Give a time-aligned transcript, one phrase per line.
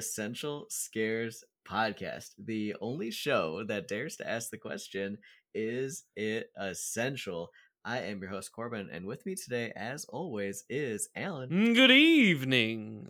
[0.00, 5.18] Essential Scares podcast, the only show that dares to ask the question
[5.54, 7.50] Is it essential?
[7.84, 11.90] I am your host, Corbin, and with me today, as always, is Alan mm, Good
[11.90, 13.08] evening.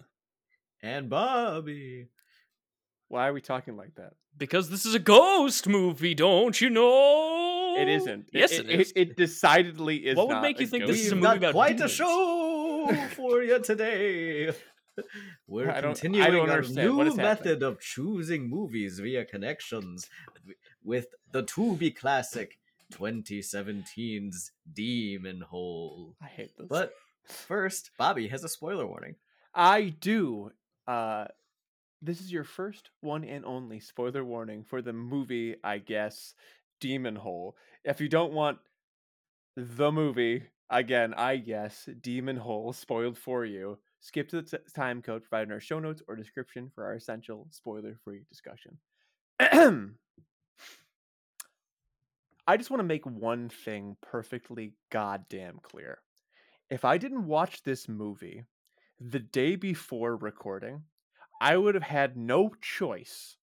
[0.83, 2.09] and Bobby.
[3.07, 4.15] Why are we talking like that?
[4.37, 7.77] Because this is a ghost movie, don't you know?
[7.79, 8.31] It isn't.
[8.33, 8.93] Yes, it, it is.
[8.97, 10.17] It, decidedly is.
[10.17, 11.77] What would not make you think ghost this is a We've movie got about quite
[11.77, 11.93] demons.
[11.93, 14.53] a show for you today.
[15.47, 20.09] We're I continuing don't our new method of choosing movies via connections
[20.83, 22.59] with the to be classic
[22.93, 26.17] 2017's Demon Hole.
[26.23, 26.67] I hate this.
[26.69, 26.93] But
[27.25, 29.17] first, Bobby has a spoiler warning.
[29.55, 30.53] I do.
[30.87, 31.27] Uh,
[32.03, 36.35] this is your first one and only spoiler warning for the movie, I guess,
[36.81, 37.57] Demon Hole.
[37.85, 38.59] If you don't want
[39.57, 45.03] the movie, again, I guess, Demon Hole spoiled for you, skip to the t- time
[45.03, 48.79] code provided in our show notes or description for our essential spoiler free discussion.
[52.47, 55.99] I just want to make one thing perfectly goddamn clear.
[56.69, 58.45] If I didn't watch this movie
[58.99, 60.83] the day before recording,
[61.41, 63.37] I would have had no choice.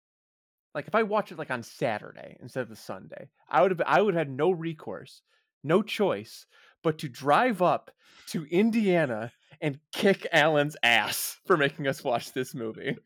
[0.75, 3.83] Like if I watched it like on Saturday instead of the Sunday, I would have
[3.87, 5.23] I would have had no recourse,
[5.63, 6.47] no choice
[6.85, 7.91] but to drive up
[8.29, 12.97] to Indiana and kick Alan's ass for making us watch this movie.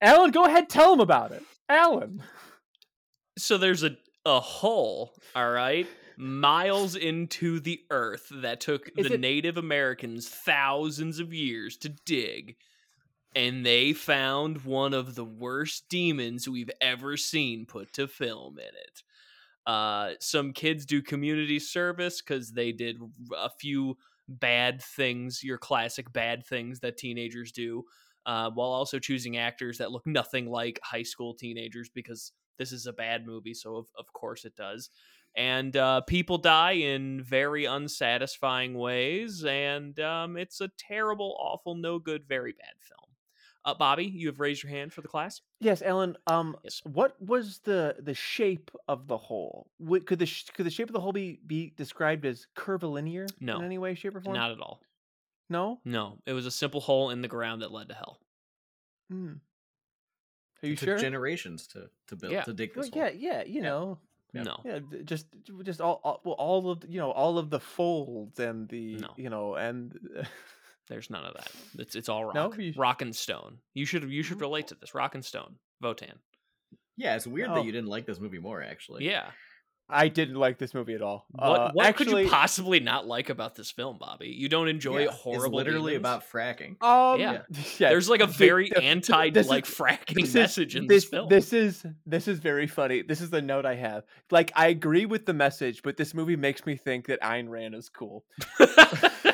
[0.00, 1.42] Alan, go ahead, tell him about it.
[1.68, 2.22] Alan.
[3.36, 3.96] So there's a
[4.26, 10.28] a hole, all right, miles into the earth that took Is the it- Native Americans
[10.30, 12.56] thousands of years to dig.
[13.36, 18.64] And they found one of the worst demons we've ever seen put to film in
[18.64, 19.02] it.
[19.66, 22.98] Uh, some kids do community service because they did
[23.36, 23.96] a few
[24.28, 27.84] bad things, your classic bad things that teenagers do,
[28.26, 32.86] uh, while also choosing actors that look nothing like high school teenagers because this is
[32.86, 34.90] a bad movie, so of, of course it does.
[35.36, 41.98] And uh, people die in very unsatisfying ways, and um, it's a terrible, awful, no
[41.98, 43.03] good, very bad film.
[43.66, 45.40] Uh, Bobby, you have raised your hand for the class.
[45.60, 46.16] Yes, Alan.
[46.26, 46.82] Um, Yes.
[46.84, 49.70] what was the the shape of the hole?
[49.78, 53.26] Would, could the sh- could the shape of the hole be be described as curvilinear
[53.40, 53.58] No.
[53.58, 54.36] in any way, shape, or form?
[54.36, 54.80] Not at all.
[55.48, 55.80] No.
[55.84, 58.18] No, it was a simple hole in the ground that led to hell.
[59.10, 59.32] Hmm.
[60.62, 60.98] Are you it took sure?
[60.98, 62.42] generations to to build Yeah.
[62.42, 63.14] to dig this yeah, hole.
[63.16, 63.42] yeah.
[63.44, 63.62] You Yeah.
[63.62, 63.98] know,
[64.34, 64.42] Yeah.
[64.42, 64.60] No.
[64.64, 64.78] yeah.
[65.04, 65.26] Just
[65.62, 68.96] just all all, well, all of the- you know all of the folds and the
[68.96, 69.14] No.
[69.16, 69.98] you know and
[70.88, 71.50] There's none of that.
[71.78, 72.34] It's it's all rock.
[72.34, 72.52] No?
[72.54, 73.58] You- Rock and stone.
[73.72, 74.94] You should you should relate to this.
[74.94, 75.56] Rock and stone.
[75.82, 76.14] Votan.
[76.96, 77.54] Yeah, it's weird Oh.
[77.56, 78.62] that you didn't like this movie more.
[78.62, 79.30] Actually, Yeah.
[79.86, 81.26] I didn't like this movie at all.
[81.30, 84.28] What Uh, what could you possibly not like about this film, Bobby?
[84.28, 85.58] You don't enjoy Yeah, horrible.
[85.58, 86.00] It's literally demons?
[86.02, 86.82] about fracking.
[86.82, 87.42] Um, Yeah.
[87.78, 87.90] yeah.
[87.90, 91.04] There's like a very the- anti this is- like fracking this is- message in this,
[91.04, 91.28] film.
[91.28, 93.02] This is this is very funny.
[93.02, 94.04] This is the note I have.
[94.30, 97.74] Like I agree with the message, but this movie makes me think that Ayn Rand
[97.74, 98.24] is cool.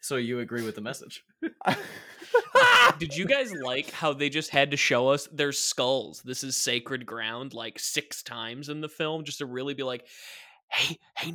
[0.00, 1.24] So you agree with the message?
[2.98, 6.22] Did you guys like how they just had to show us their skulls?
[6.22, 10.06] This is sacred ground like six times in the film, just to really be like,
[10.68, 11.34] hey, hey,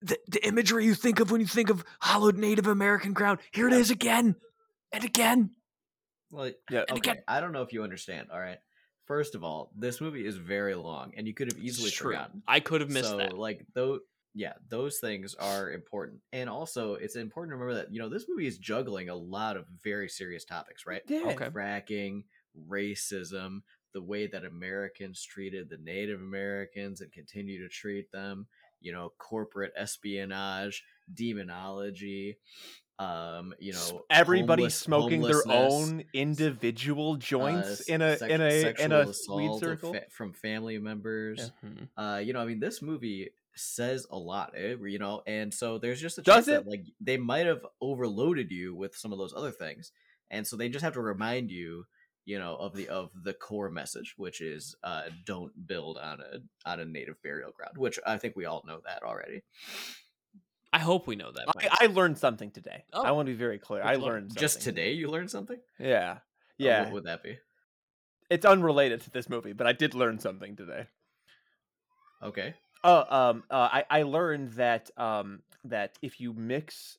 [0.00, 3.66] the, the imagery you think of when you think of hollowed Native American ground, here
[3.68, 4.36] it is again
[4.92, 5.50] and again.
[6.30, 6.84] Well, Yeah.
[6.88, 7.10] And okay.
[7.12, 8.28] again- I don't know if you understand.
[8.32, 8.58] All right.
[9.06, 12.42] First of all, this movie is very long, and you could have easily forgotten.
[12.46, 13.36] I could have missed so, that.
[13.36, 13.98] like, though,
[14.34, 18.26] yeah, those things are important, and also it's important to remember that you know this
[18.28, 21.02] movie is juggling a lot of very serious topics, right?
[21.06, 21.20] yeah.
[21.26, 21.46] Okay.
[21.50, 22.24] Fracking,
[22.68, 23.62] racism,
[23.92, 28.46] the way that Americans treated the Native Americans and continue to treat them,
[28.80, 30.82] you know, corporate espionage,
[31.12, 32.38] demonology,
[32.98, 38.30] um, you know, Everybody homeless- smoking their own individual uh, joints s- in a sex-
[38.30, 38.44] in a
[38.84, 39.92] in a weed circle.
[39.94, 41.50] fa- from family members.
[41.64, 41.88] Mhm.
[41.96, 45.78] Uh, you know, I mean, this movie says a lot, eh, you know, and so
[45.78, 49.18] there's just a Does chance that like they might have overloaded you with some of
[49.18, 49.92] those other things,
[50.30, 51.84] and so they just have to remind you,
[52.24, 56.38] you know, of the of the core message, which is uh, don't build on a
[56.70, 59.42] on a native burial ground, which I think we all know that already.
[60.74, 61.44] I hope we know that.
[61.58, 62.84] I, I learned something today.
[62.94, 63.14] I Oh.
[63.14, 63.82] want to be very clear.
[63.82, 64.40] What'd I learned something.
[64.40, 65.58] Just today, you learned something.
[65.78, 66.12] Yeah.
[66.12, 66.18] Uh,
[66.56, 66.82] Yeah.
[66.84, 67.38] what would that be?
[68.30, 70.86] it's unrelated to this movie, but I did learn something today.
[72.22, 72.54] Okay.
[72.84, 76.98] Oh, um, uh, I I learned that um that if you mix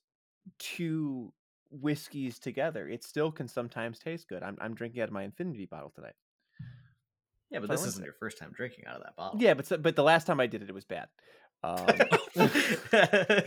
[0.60, 1.34] two
[1.72, 4.44] whiskeys together, it still can sometimes taste good.
[4.44, 6.14] I'm I'm drinking out of my infinity bottle tonight.
[7.50, 8.06] Yeah, but So this isn't that.
[8.06, 9.40] your first time drinking out of that bottle.
[9.40, 11.08] Yeah, but so- but the last time I did it, it was bad.
[11.64, 12.08] Um,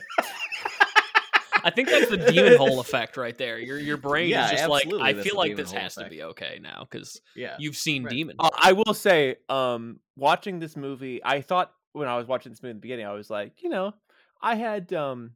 [1.65, 3.59] I think that's the demon hole effect right there.
[3.59, 6.23] Your your brain Yeah, is just like, I feel like this hole has to be
[6.23, 7.57] okay now because yeah.
[7.59, 8.13] you've seen Right.
[8.13, 8.37] demon.
[8.39, 12.63] Uh, I will say, um, watching this movie, I thought when I was watching this
[12.63, 13.95] movie in the beginning, I was like, you know,
[14.41, 15.33] I had um,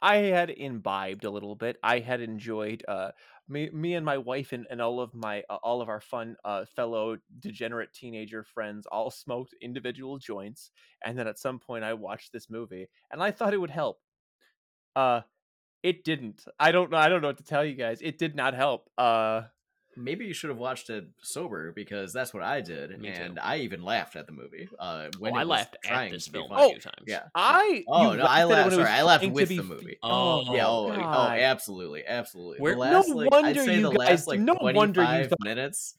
[0.00, 1.78] I had imbibed a little bit.
[1.82, 3.12] I had enjoyed uh,
[3.48, 6.36] me, me and my wife and, and all of my uh, all of our fun
[6.44, 10.70] uh, fellow degenerate teenager friends all smoked individual joints,
[11.04, 14.00] and then at some point I watched this movie, and I thought it would help.
[14.96, 15.22] Uh,
[15.82, 16.44] it didn't.
[16.58, 16.96] I don't know.
[16.96, 18.00] I don't know what to tell you guys.
[18.02, 18.88] It did not help.
[18.96, 19.42] Uh.
[19.96, 23.22] Maybe you should have watched it sober because that's what I did, Me too.
[23.22, 24.68] and I even laughed at the movie.
[24.78, 26.66] Uh, when oh, it I was laughed at trying this to be film funny.
[26.66, 27.04] a few times.
[27.06, 27.22] Yeah.
[27.34, 29.20] I Oh, you no, I laughed at it laughed- when it was sorry, I laughed
[29.22, 29.98] trying to with be the movie.
[30.02, 31.38] Oh, Yeah, oh, oh, God.
[31.38, 32.58] absolutely, absolutely.
[32.58, 35.00] Where- the No last, like, I'd wonder say you the guys- last like no wonder
[35.00, 35.94] you 25 thought- minutes.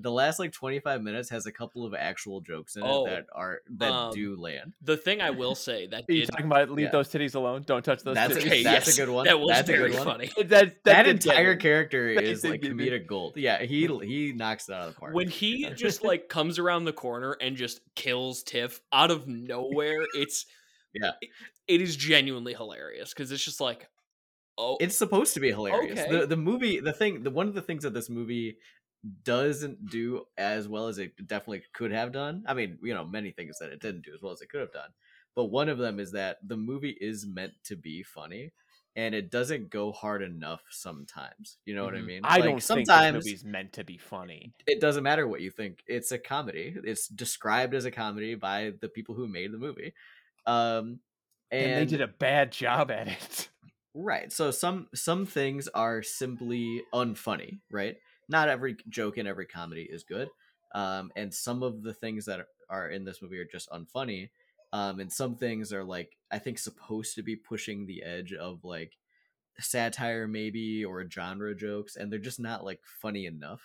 [0.00, 3.26] The last like 25 minutes has a couple of actual jokes in it Oh, that
[3.34, 4.72] are that um, do land.
[4.82, 6.90] The thing I will say that Are you did, talking about leave yeah.
[6.92, 7.64] those titties alone?
[7.66, 8.46] Don't touch those That's titties.
[8.46, 9.26] okay, that's yes, a good one.
[9.26, 10.06] That was That's a very good one.
[10.06, 10.30] funny.
[10.36, 12.86] That, that, That, entire character That is did like get me.
[12.88, 13.36] comedic gold.
[13.36, 15.14] Yeah, he he knocks it out of the park.
[15.14, 20.06] when he just like comes around the corner and just kills Tiff out of nowhere,
[20.14, 20.46] it's
[20.94, 21.12] Yeah.
[21.20, 21.28] it,
[21.68, 23.88] it is genuinely hilarious because it's just like,
[24.58, 26.00] oh, it's supposed to be hilarious.
[26.00, 26.10] Okay.
[26.20, 28.56] The the movie, the thing, the one of the things that this movie
[29.24, 32.44] doesn't do as well as it definitely could have done.
[32.46, 34.60] I mean, you know, many things that it didn't do as well as it could
[34.60, 34.90] have done.
[35.34, 38.52] But one of them is that the movie is meant to be funny
[38.94, 41.58] and it doesn't go hard enough sometimes.
[41.64, 42.02] You know what I Mhm.
[42.02, 42.30] mean?
[42.30, 44.54] I Like, don't think sometimes this movie's meant to be funny.
[44.66, 45.82] it doesn't matter what you think.
[45.86, 46.76] It's a comedy.
[46.84, 49.94] It's described as a comedy by the people who made the movie.
[50.46, 51.00] Um
[51.50, 53.50] and, And, they did a bad job at it.
[53.94, 54.32] Right.
[54.32, 57.96] So some some things are simply unfunny, right?
[58.32, 60.28] Not every joke in every comedy is good.
[60.74, 64.30] Um and some of the things that are in this movie are just unfunny.
[64.72, 68.64] Um and some things are like I think supposed to be pushing the edge of
[68.64, 68.94] like
[69.60, 73.62] satire maybe or genre jokes and they're just not like funny enough.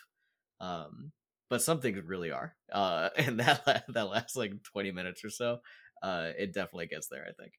[0.60, 1.12] Um
[1.50, 2.56] but some things really are.
[2.72, 5.60] Uh and that that lasts like 20 minutes or so.
[6.04, 7.54] Uh it definitely gets there, I think.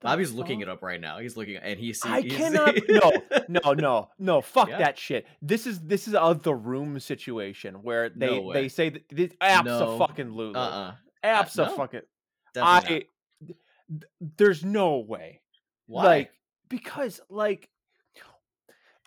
[0.00, 1.18] Bobby's looking it up right now.
[1.18, 2.00] He's looking, and he's.
[2.04, 2.74] I he's- cannot.
[2.88, 3.12] No,
[3.48, 4.40] no, no, no.
[4.40, 4.78] Fuck Yeah.
[4.78, 5.26] that shit.
[5.42, 9.30] This is this is a the room situation where they No they say that this
[9.40, 9.46] No.
[10.08, 12.00] absolutely, Uh uh absolutely.
[12.54, 13.58] Definitely I th-
[14.36, 15.40] there's no way.
[15.86, 16.04] Why?
[16.04, 16.30] Like
[16.68, 17.68] because like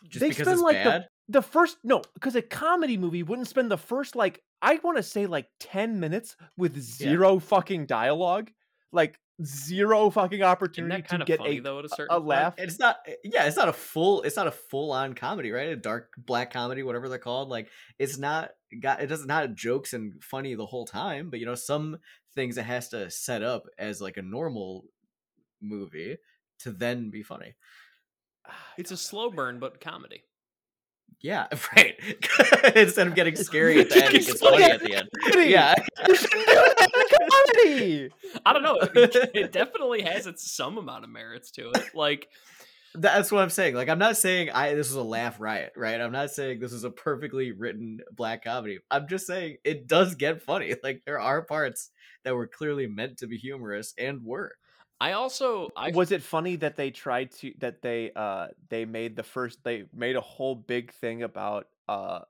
[0.08, 1.08] Just they because spend like bad?
[1.28, 4.98] the the first no because a comedy movie wouldn't spend the first like I want
[4.98, 8.52] to say like ten minutes with zero fucking dialogue,
[8.92, 11.80] like zero fucking opportunity that kind to of get funny a though?
[11.80, 12.28] At a a certain point?
[12.28, 12.56] laugh.
[12.58, 12.98] It's not.
[13.08, 14.22] Eh, yeah, it's not a full.
[14.24, 15.70] It's not a full on comedy, right?
[15.70, 17.50] A dark black comedy, whatever they're called.
[17.50, 18.52] Like it's not
[18.82, 19.02] got.
[19.02, 21.30] It doesn't have jokes and funny the whole time.
[21.30, 21.98] But you know, some
[22.36, 24.86] things it has to set up as like a normal
[25.62, 26.18] movie
[26.60, 27.56] to then be funny.
[28.48, 30.24] Ah, it's a slow burn, but comedy.
[31.22, 31.96] Yeah, right.
[32.76, 35.10] Instead of getting scary at the end, it gets funny at the end.
[35.50, 35.76] Yeah.
[37.48, 38.10] You should do that in a comedy.
[38.46, 38.80] I don't know.
[38.96, 41.96] It, it definitely has its some amount of merits to it.
[41.96, 42.28] Like
[42.96, 43.76] That's what I'm saying.
[43.76, 46.02] Like, I'm not saying I this is a laugh riot, right?
[46.02, 48.80] I'm not saying this is a perfectly written black comedy.
[48.90, 50.76] I'm just saying it does get funny.
[50.84, 51.92] Like, there are parts
[52.24, 54.56] that were clearly meant to be humorous and were.
[55.00, 59.16] I also I was it funny that they tried to that they uh they made
[59.16, 62.22] the first they made a whole big thing about uh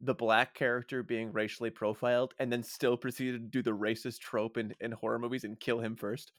[0.00, 4.56] the black character being racially profiled and then still proceeded to do the racist trope
[4.58, 6.32] in, in horror movies and kill him first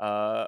[0.00, 0.46] uh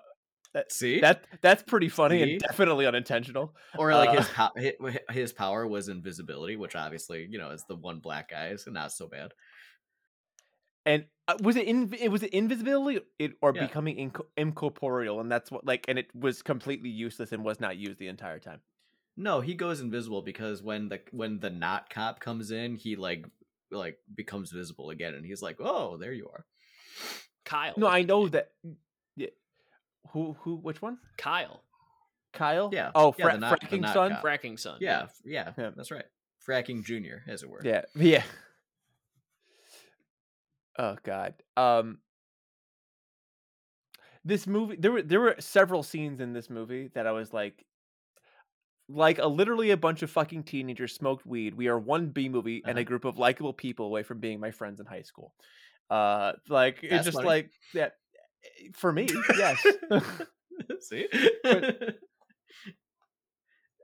[0.54, 2.22] that, See, that that's pretty funny See?
[2.22, 4.76] and definitely unintentional or like his uh, pow- hi-
[5.10, 8.92] his power was invisibility, which obviously you know is the one black guy is not
[8.92, 9.32] so bad.
[10.86, 13.60] and uh, was it in it was it invisibility it, or Yeah.
[13.60, 17.76] becoming inco- incorporeal and that's what like and it was completely useless and was not
[17.76, 18.60] used the entire time
[19.16, 23.24] No, he goes invisible because when the when the not cop comes in, he like
[23.70, 26.44] like becomes visible again, and he's like, "Oh, there you are."
[27.44, 27.74] Kyle.
[27.76, 28.50] no i know that
[29.16, 29.28] yeah.
[30.12, 31.62] who who which one Kyle,
[32.32, 32.70] Kyle?
[32.72, 34.10] Yeah, Oh, yeah, fra- the not- fracking son.
[34.12, 34.22] cop.
[34.22, 34.78] fracking son.
[34.80, 35.70] Yeah, f- yeah, Yeah.
[35.76, 36.04] that's right.
[36.46, 37.60] Fracking Junior, as it were.
[37.64, 38.22] Yeah, yeah.
[40.78, 41.34] Oh God.
[41.56, 41.98] Um.
[44.24, 47.64] This movie, there were there were several scenes in this movie that I was like,
[48.92, 51.54] like a literally a bunch of fucking teenagers smoked weed.
[51.54, 52.88] We are one B movie and a Uh-huh.
[52.88, 55.32] group of likable people away from being my friends in high school.
[55.88, 57.26] Uh, like it's just funny.
[57.28, 57.94] like that
[58.74, 59.06] for me.
[59.38, 59.64] Yes.
[60.80, 61.06] See.
[61.42, 61.96] But-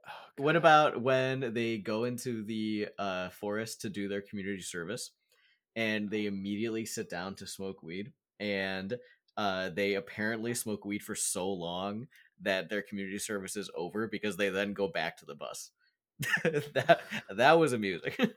[0.08, 5.10] Oh, what about when they go into the uh, forest to do their community service,
[5.75, 8.96] and they immediately sit down to smoke weed, and
[9.36, 12.06] uh, they apparently smoke weed for so long
[12.43, 15.71] that their community service is over because they then go back to the bus.
[16.45, 17.00] that
[17.31, 18.12] that was amusing.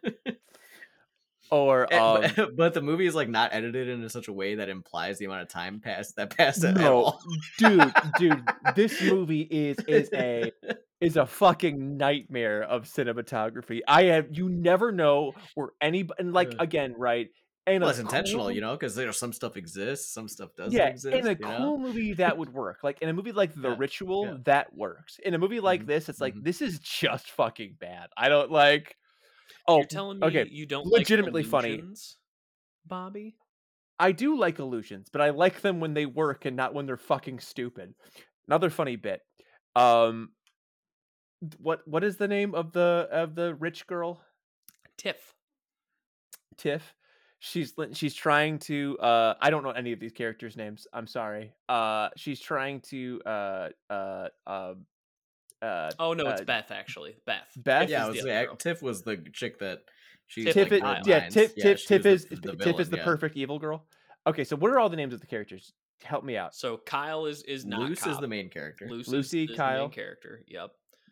[1.52, 4.56] Or um, And- but, but the movie is like not edited in such a way
[4.56, 7.20] that implies the amount of time passed that passed at No, all.
[7.58, 8.44] dude, dude,
[8.76, 10.52] this movie is is a
[11.02, 13.80] is a fucking nightmare of cinematography.
[13.88, 17.30] I have you never know where any and like again, right?
[17.70, 20.74] And Well, it's intentional, cool- you know, because there's some stuff exists, some stuff doesn't
[20.78, 21.16] yeah, exist.
[21.16, 21.58] in a you know?
[21.58, 22.80] cool movie that would work.
[22.84, 24.38] Like in a movie like The Yeah, Ritual, yeah.
[24.46, 25.20] that works.
[25.24, 26.44] In a movie like Mhm, this, it's like mhm.
[26.44, 28.10] this is just fucking bad.
[28.18, 28.96] I don't like.
[29.68, 30.48] Oh, You're telling me okay.
[30.50, 31.84] you don't legitimately like funny.
[32.86, 33.36] Bobby?
[34.00, 36.98] I do like illusions, but I like them when they work and not when they're
[36.98, 37.94] fucking stupid.
[38.48, 39.22] Another funny bit.
[39.76, 40.30] Um
[41.58, 44.22] what what is the name of the of the rich girl?
[44.98, 45.34] Tiff.
[46.58, 46.94] Tiff.
[47.42, 50.88] She's she's trying to uh I don't know any of these characters names.
[50.94, 51.54] I'm sorry.
[51.70, 54.86] Uh she's trying to uh uh um
[55.62, 57.16] uh Oh no, it's Uh, Beth actually.
[57.26, 57.48] Beth.
[57.58, 57.90] Beth?
[57.90, 58.56] Yeah, is was the the, other ac- girl.
[58.58, 59.80] Tiff was the chick that
[60.28, 61.30] she's Tiff Tiff like is, yeah.
[61.30, 63.04] Tiff Yeah, Tiff she Tiff is the, the Tiff villain, is the yeah.
[63.06, 63.86] perfect evil girl.
[64.28, 65.72] Okay, so what are all the names of the characters?
[66.04, 66.54] Help me out.
[66.56, 68.88] So Kyle is is not Luce is the main character.
[68.90, 69.84] Luce is- Lucy, is the Kyle.
[69.84, 70.44] main character.
[70.48, 70.72] Yep.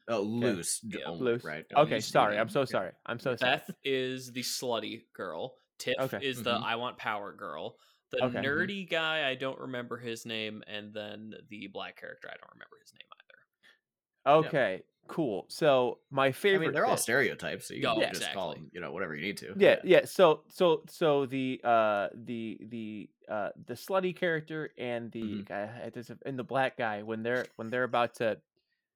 [0.09, 0.79] Oh, loose.
[0.81, 1.05] d- Yeah.
[1.09, 1.43] only, Luce.
[1.43, 1.65] Right.
[1.75, 2.37] Okay, sorry.
[2.37, 2.91] I'm so sorry.
[3.05, 3.57] I'm so sorry.
[3.57, 5.55] Beth is the slutty girl.
[5.79, 6.21] Tiff Okay.
[6.21, 6.63] is the Mhm.
[6.63, 7.77] I want power girl.
[8.11, 8.43] The Okay.
[8.43, 12.77] nerdy guy, I don't remember his name, and then the black character, I don't remember
[12.81, 13.39] his name either.
[14.25, 15.45] Okay, cool.
[15.49, 16.59] So my I favorite.
[16.59, 18.55] mean, they're all stereotypes, so you Oh, can yeah, just call exactly.
[18.55, 19.55] them, you know, whatever you need to.
[19.55, 20.05] Yeah, yeah.
[20.05, 25.47] So, so, so the uh, the the uh, the slutty character and the Mhm.
[25.47, 25.91] guy
[26.25, 28.41] and the black guy when they're when they're about to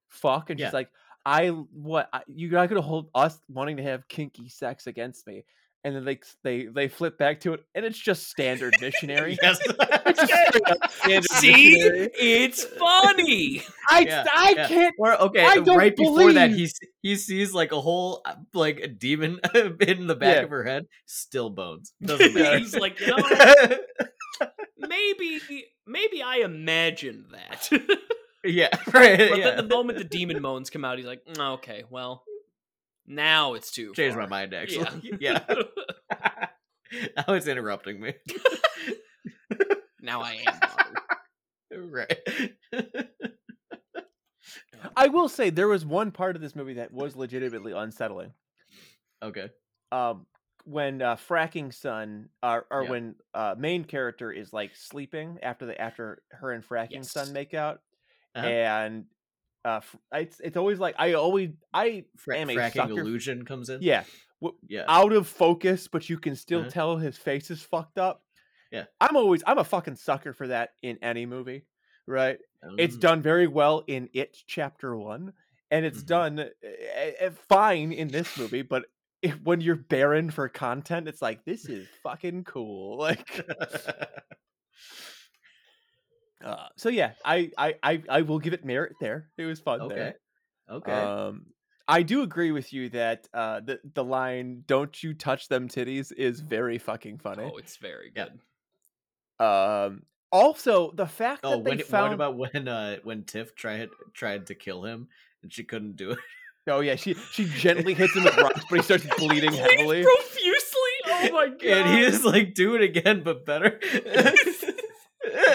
[0.10, 0.62] fuck and Yeah.
[0.62, 0.92] she's like,
[1.26, 5.46] I what I, you're not gonna hold us wanting to have kinky sex against me,
[5.84, 9.38] and then they they they flip back to it and it's just standard missionary.
[9.42, 9.60] yes.
[10.04, 12.10] It's just straight up standard See, missionary.
[12.14, 13.62] it's funny.
[13.90, 14.68] I Yeah, I yeah.
[14.68, 14.96] can't.
[15.00, 16.70] Or okay, I don't right before that, he
[17.02, 20.42] he sees like a whole uh, like a demon in the back Yeah.
[20.44, 21.94] of her head, still bones.
[22.02, 22.58] Doesn't matter.
[22.60, 23.18] He's like, you know,
[24.78, 25.40] maybe,
[25.88, 27.70] maybe I imagined that.
[28.44, 29.18] yeah, right.
[29.30, 29.52] but yeah.
[29.56, 32.24] then the moment the demon moans come out, he's like, "Mm, okay, well,
[33.08, 35.18] now it's too Changed my mind actually.
[35.20, 35.44] Yeah.
[37.18, 38.14] now it's interrupting me.
[40.02, 40.44] now I
[41.74, 42.20] am right.
[44.96, 48.34] I will say there was one part of this movie that was legitimately unsettling.
[49.24, 49.50] okay.
[49.92, 50.26] um
[50.66, 52.90] when uh fracking son or, or Yeah.
[52.90, 57.54] when uh main character is like sleeping after the after her and fracking son make
[57.54, 57.80] out
[58.36, 58.46] Uh-huh.
[58.48, 59.06] and
[59.66, 59.82] uh
[60.14, 63.82] it's it's always like i always i Fra- am a fracking sucker illusion comes in.
[63.82, 64.04] yeah
[64.42, 64.86] w- Yeah.
[64.88, 66.70] out of focus but you can still Uh-huh.
[66.70, 68.24] tell his face is fucked up
[68.72, 68.86] Yeah.
[69.00, 71.66] i'm always i'm a fucking sucker for that in any movie
[72.08, 72.40] right
[72.78, 75.34] it's Um, done very well in it chapter one
[75.70, 76.08] and it's Mhm.
[76.08, 78.86] done uh, fine in this movie but
[79.22, 83.46] if, when you're barren for content it's like this is fucking cool like
[86.44, 89.82] uh, so yeah I, I i i will give it merit there it was fun
[89.82, 89.96] okay.
[89.96, 90.16] there
[90.70, 90.92] Okay.
[90.92, 91.48] um
[91.88, 96.12] i do agree with you that uh the the line don't you touch them titties
[96.16, 98.28] is very fucking funny Oh, it's very Yeah.
[99.40, 99.46] good.
[99.46, 103.54] um also the fact oh, that they when, found what about when uh when Tiff
[103.56, 105.08] tried tried to kill him
[105.44, 106.20] and she couldn't do it?
[106.70, 110.78] oh yeah she she gently hits him with rocks but he starts bleeding heavily profusely.
[111.08, 111.66] Oh my god!
[111.66, 113.80] And he is like, do it again, but better.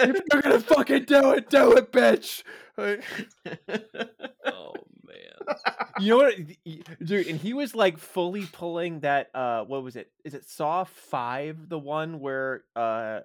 [0.03, 2.43] if you're gonna fucking do it do it bitch.
[2.77, 3.03] Like,
[4.47, 4.75] oh
[5.07, 5.57] man.
[5.99, 6.35] you know what
[7.05, 10.11] dude and he was like fully pulling that uh what was it?
[10.25, 13.21] Is it saw 5 the one where uh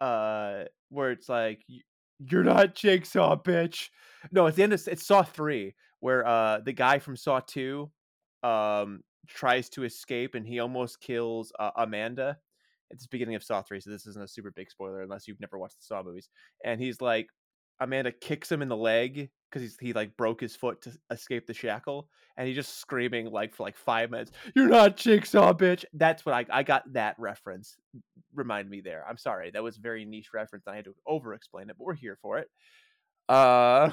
[0.00, 1.64] uh where it's like
[2.18, 3.88] you're not jigsaw bitch.
[4.30, 7.90] No it's the end of it's saw 3 where uh the guy from saw 2
[8.42, 12.36] um tries to escape and he almost kills uh, amanda
[12.92, 15.40] at the beginning of saw 3 so this isn't a super big spoiler unless you've
[15.40, 16.28] never watched the saw movies
[16.64, 17.28] and he's like
[17.80, 21.46] amanda kicks him in the leg because he's he like broke his foot to escape
[21.46, 25.84] the shackle and he's just screaming like for like five minutes you're not jigsaw bitch!
[25.94, 27.76] That's what i i got that reference
[28.34, 29.04] remind me there.
[29.08, 31.84] I'm sorry that was a very niche reference i had to over explain it but
[31.84, 32.48] we're here for it.
[33.28, 33.90] Uh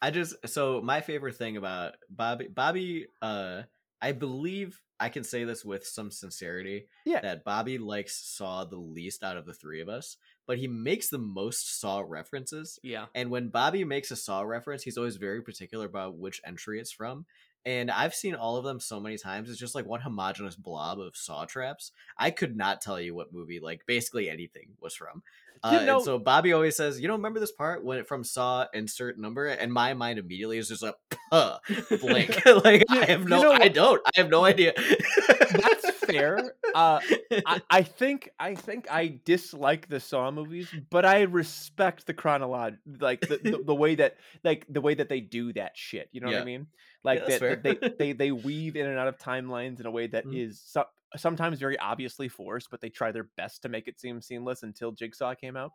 [0.00, 3.62] I just so my favorite thing about Bobby Bobby uh
[4.00, 7.20] I believe I can say this with some sincerity Yeah.
[7.22, 10.16] that Bobby likes Saw the least out of the three of us,
[10.46, 12.78] but he makes the most Saw references.
[12.84, 13.06] Yeah.
[13.12, 16.92] And when Bobby makes a Saw reference, he's always very particular about which entry it's
[16.92, 17.26] from.
[17.64, 19.50] And I've seen all of them so many times.
[19.50, 21.90] It's just like one homogenous blob of Saw traps.
[22.16, 25.22] I could not tell you what movie, like basically anything, was from.
[25.64, 28.08] Uh, You know- and so Bobby always says, "You don't remember this part when it
[28.08, 30.94] from Saw insert number?" And my mind immediately is just like,
[31.30, 31.58] "Puh,
[32.00, 34.72] blank." like You- I have you no, know I don't, I have no idea.
[34.76, 36.54] That's fair.
[36.74, 37.00] Uh,
[37.46, 42.76] I, I think I think I dislike the Saw movies, but I respect the chronology,
[43.00, 46.08] like the, the, the way that like the way that they do that shit.
[46.12, 46.66] You know what I mean?
[47.04, 49.90] Like that's that, that they, they they weave in and out of timelines in a
[49.90, 50.72] way that is Mhm.
[50.72, 50.84] so,
[51.16, 54.92] sometimes very obviously forced, but they try their best to make it seem seamless until
[54.92, 55.72] Jigsaw came out.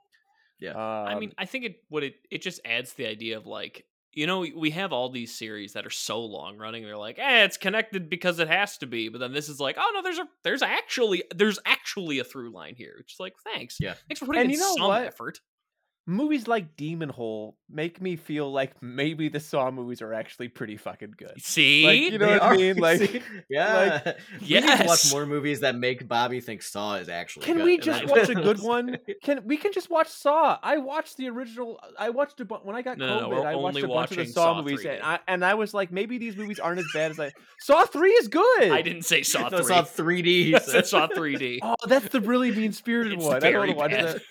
[0.59, 0.71] Yeah.
[0.71, 3.85] Um, I mean, I think it what it it just adds the idea of like
[4.13, 6.83] you know we- have all these series that are so long running.
[6.83, 9.09] They're like, eh, it's connected because it has to be.
[9.09, 12.51] But then this is like, oh no, there's a there's actually there's actually a through
[12.51, 12.95] line here.
[12.97, 13.93] Which is like, thanks, Yeah.
[14.07, 15.03] thanks for putting And in you know some what?
[15.05, 15.39] effort.
[16.09, 20.77] Movies like Demon Hole make me feel like maybe the Saw movies are actually pretty
[20.77, 21.33] fucking good.
[21.39, 22.77] See, you know They what I mean?
[22.87, 23.21] Like- see?
[23.49, 27.45] yeah, we need to watch more movies that make Bobby think Saw is actually.
[27.45, 28.97] Can good, we just that- watch a good one?
[29.21, 30.57] Can we can just watch Saw?
[30.63, 31.79] I watched the original.
[31.99, 33.29] I watched a bu- when I got No, COVID.
[33.31, 34.93] no, I watched a bunch of the Saw, Saw movies, 3D.
[34.95, 37.31] and I, and I was like, maybe these movies aren't as bad as I.
[37.59, 38.71] Saw three is good.
[38.71, 39.67] I didn't say Saw No, three.
[39.67, 40.25] Saw 3D.
[40.25, 40.87] he I said said.
[40.87, 41.59] Saw 3D.
[41.61, 43.35] Oh, that's the really mean spirited one.
[43.43, 44.05] I don't want to watch bad.
[44.15, 44.21] that.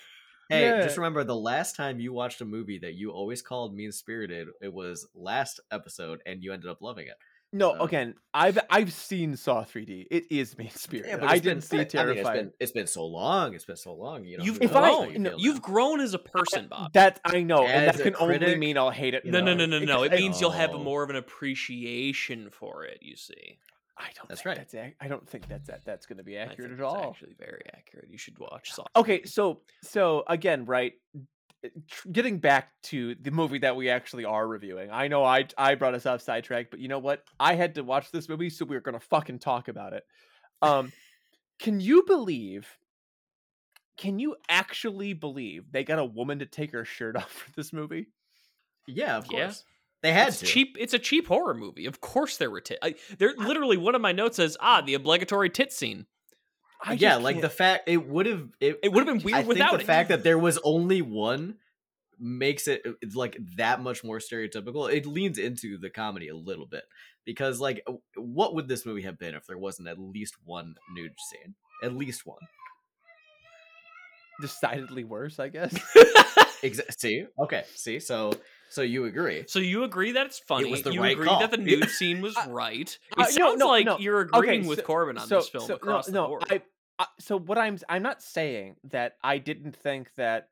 [0.49, 0.81] Hey, Yeah.
[0.83, 4.47] just remember the last time you watched a movie that you always called mean spirited,
[4.61, 7.15] it was last episode, and you ended up loving it.
[7.53, 10.07] No, So- again, I've I've seen Saw 3D.
[10.11, 11.21] It is mean spirited.
[11.23, 13.53] I it's been- didn't see I mean, it's been it's been so long.
[13.53, 14.25] It's been so long.
[14.25, 15.11] You know, You've who I- grown.
[15.13, 16.91] you no, you've grown as a person, Bob.
[16.91, 19.23] That I know, and that a can only mean I'll hate it.
[19.25, 20.03] No, no, no, no, no.
[20.03, 20.79] It I- means you'll have Oh.
[20.83, 22.99] more of an appreciation for it.
[23.01, 23.59] You see,
[23.99, 24.29] I don't.
[24.29, 24.57] That's think right.
[24.57, 27.09] That's ac- I don't think that's that, that's going to be accurate at it's all.
[27.09, 28.09] Actually, very accurate.
[28.09, 28.85] You should watch Saw.
[28.95, 30.93] Okay, so so again, right?
[31.87, 34.91] tr- Getting back to the movie that we actually are reviewing.
[34.91, 37.23] I know I I brought us off sidetrack, but you know what?
[37.39, 40.03] I had to watch this movie, so we were gonna fucking talk about it.
[40.61, 40.91] Um,
[41.59, 42.67] can you believe?
[43.97, 47.73] Can you actually believe they got a woman to take her shirt off for this
[47.73, 48.07] movie?
[48.85, 49.47] Yeah, of Yeah.
[50.01, 50.03] Course.
[50.03, 50.45] They had it's to.
[50.45, 50.77] cheap.
[50.79, 51.85] It's a cheap horror movie.
[51.85, 52.79] Of course, there were tit.
[52.81, 56.05] I, there literally one of my notes says, "Ah, the obligatory tit scene."
[56.83, 59.35] I yeah, like can't- the fact it would have it, It would have been weird
[59.35, 59.85] I think without the it.
[59.87, 61.55] fact that there was only one
[62.19, 64.91] makes it it's like that much more stereotypical.
[64.91, 66.83] It leans into the comedy a little bit
[67.25, 67.83] because like
[68.15, 71.55] what would this movie have been if there wasn't at least one nude scene?
[71.83, 72.41] At least one.
[74.41, 75.75] decidedly worse, I guess.
[76.63, 77.25] Exa- see?
[77.39, 77.63] Okay.
[77.75, 77.99] See?
[77.99, 78.31] So
[78.69, 79.45] so you agree.
[79.47, 80.69] so you agree that it's funny.
[80.69, 81.39] was the you right agree call.
[81.39, 82.97] that the nude scene was right.
[83.17, 83.97] It uh, sounds no, like no.
[83.97, 86.27] you're agreeing Okay, with so- Corbin on so, this film so, across no, the no,
[86.27, 86.43] board.
[86.49, 86.61] I,
[86.99, 90.49] I, so what I'm I'm not saying that I didn't think that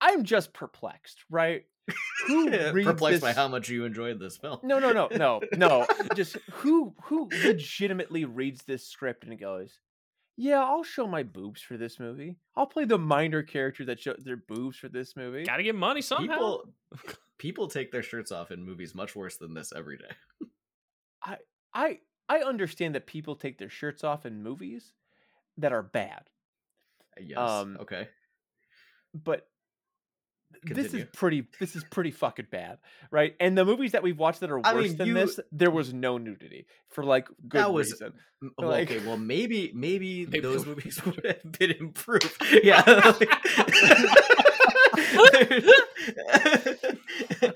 [0.00, 1.64] I'm just perplexed, right?
[2.26, 4.58] Who reads Perplexed by how much you enjoyed this film.
[4.62, 5.86] No, no, no, no, no.
[6.16, 9.78] Just who who legitimately reads this script and goes,
[10.36, 12.36] "Yeah, I'll show my boobs for this movie.
[12.56, 16.02] I'll play the minor character that show their boobs for this movie." Gotta get money
[16.02, 16.34] somehow.
[16.34, 16.74] People
[17.38, 20.10] people take their shirts off in movies much worse than this every day.
[21.22, 21.38] I
[21.74, 24.92] I I understand that people take their shirts off in movies
[25.58, 26.28] that are bad,
[27.18, 27.38] Yes.
[27.38, 28.08] Um, okay.
[29.14, 29.48] but
[30.64, 32.78] this is pretty this is pretty fucking bad,
[33.10, 33.34] right?
[33.40, 35.70] And the movies that we've watched that are I worse mean, than you- this, there
[35.70, 38.12] was no nudity for like good That was- reason.
[38.58, 42.36] Well, like- okay, well maybe maybe Maybe those movies would have been improved.
[42.62, 42.82] Yeah.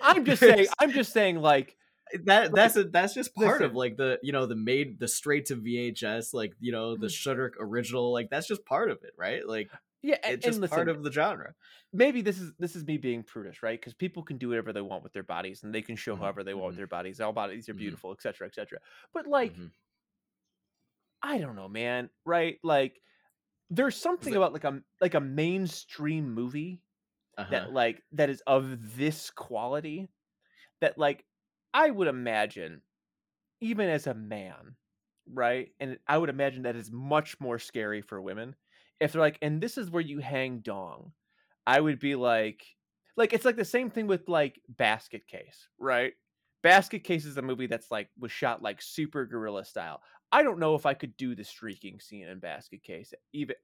[0.03, 0.67] I'm just saying.
[0.79, 1.41] I'm just saying.
[1.41, 1.77] Like,
[2.25, 5.47] that that's a, that's just part of like the you know the made the straight
[5.47, 7.01] to VHS like you know Mm.
[7.01, 9.71] the Shudder original like that's just part of it right like
[10.03, 11.55] yeah, and, it's just listen, part of the genre.
[11.93, 13.81] maybe this is this is me being prudish, right?
[13.81, 16.17] Because people can do whatever they want with their bodies, and they can show Mhm,
[16.17, 16.79] however they want with mhm.
[16.79, 17.21] their bodies.
[17.21, 18.01] All bodies are Mhm.
[18.01, 18.81] beautiful, etc., etc.
[19.13, 19.71] But like, Mhm.
[21.23, 22.11] I don't know, man.
[22.25, 22.59] Right?
[22.63, 23.01] Like,
[23.71, 26.83] there's something about like a like a mainstream movie
[27.37, 27.67] Uh-huh.
[27.67, 30.09] that like that is of this quality
[30.81, 31.27] that like
[31.75, 32.83] I would imagine
[33.61, 34.77] even as a man,
[35.27, 35.75] right?
[35.81, 38.57] And I would imagine that is much more scary for women
[39.01, 41.13] if they're like and this is where you hang dong.
[41.67, 42.65] I would be like
[43.17, 46.13] like it's like the same thing with like Basket Case, right?
[46.63, 50.01] Basket Case is a movie that's like was shot like super guerrilla style.
[50.33, 53.57] I don't know if I could do the streaking scene in Basket Case even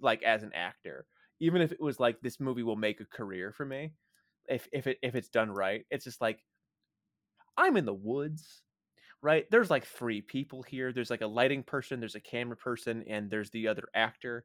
[0.00, 1.06] like as an actor
[1.42, 3.92] even if it was like this movie will make a career for me
[4.48, 6.38] if if it if it's done right it's just like
[7.56, 8.62] i'm in the woods
[9.22, 13.04] right there's like three people here there's like a lighting person there's a camera person
[13.08, 14.44] and there's the other actor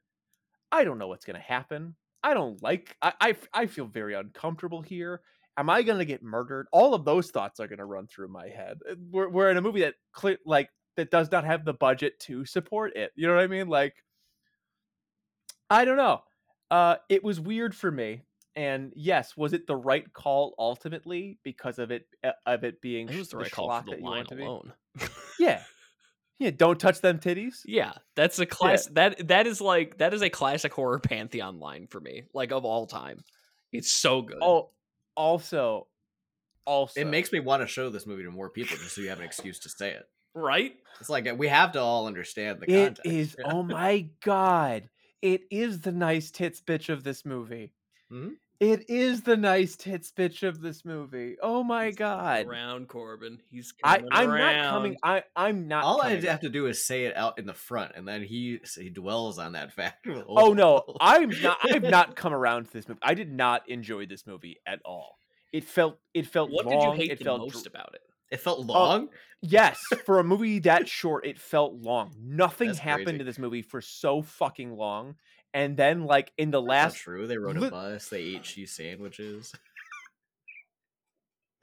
[0.72, 1.96] i don't know what's going to happen.
[2.24, 5.22] I don't like I I feel very uncomfortable here.
[5.58, 6.68] Am i going to get murdered?
[6.72, 8.80] All of those thoughts are going to run through my head.
[8.90, 12.20] Uh, we're, we're in a movie that clear like that does not have the budget
[12.22, 13.68] to support it you know what i mean?
[13.68, 13.96] Like
[15.70, 16.22] i don't know.
[16.70, 18.24] Uh, it was weird for me,
[18.56, 23.08] and yes, was it the right call ultimately because of it uh, of it being
[23.08, 24.44] It was the right call for the line want to be?
[24.44, 24.74] alone.
[25.40, 25.62] Yeah,
[26.40, 26.52] yeah.
[26.52, 27.62] Don't touch them titties.
[27.66, 28.86] Yeah, that's a class.
[28.88, 32.66] That that is like that is a classic horror pantheon line for me, like of
[32.66, 33.24] all time.
[33.72, 34.38] It's so good.
[34.42, 34.70] Oh,
[35.16, 35.88] also,
[36.66, 39.10] also, It makes me want to show this movie to more people just so you
[39.10, 40.04] have an excuse to say it.
[40.34, 40.74] right?
[41.00, 43.06] It's like we have to all understand the It context.
[43.12, 43.36] is.
[43.40, 43.46] Yeah.
[43.54, 44.90] Oh my god!
[45.22, 47.74] It is the nice tits bitch of this movie.
[48.12, 48.34] Mhm.
[48.60, 51.36] It is the nice tits bitch of this movie.
[51.44, 52.48] Oh my He's god!
[52.48, 53.40] around Corbin.
[53.52, 54.56] He's I coming I'm around.
[54.64, 54.98] not coming.
[55.04, 55.84] I I'm not.
[55.84, 58.24] All I coming have to do is say it out in the front, and then
[58.24, 60.06] he he dwells on that fact.
[60.06, 61.60] the Oh no, I'm not.
[61.64, 63.00] I've not come around to this movie.
[63.04, 65.20] I did not enjoy this movie at all.
[65.54, 66.00] It felt.
[66.16, 66.80] It felt What long.
[66.80, 68.02] did you hate it the felt most dr- about it?
[68.32, 69.10] It felt oh, long.
[69.42, 72.16] Yes, for a movie that short, it felt long.
[72.20, 73.18] Nothing That's happened crazy.
[73.20, 75.16] to this movie for so fucking long,
[75.54, 77.28] and then like in the last true.
[77.28, 78.10] They rode a bus.
[78.10, 79.54] They ate cheese sandwiches.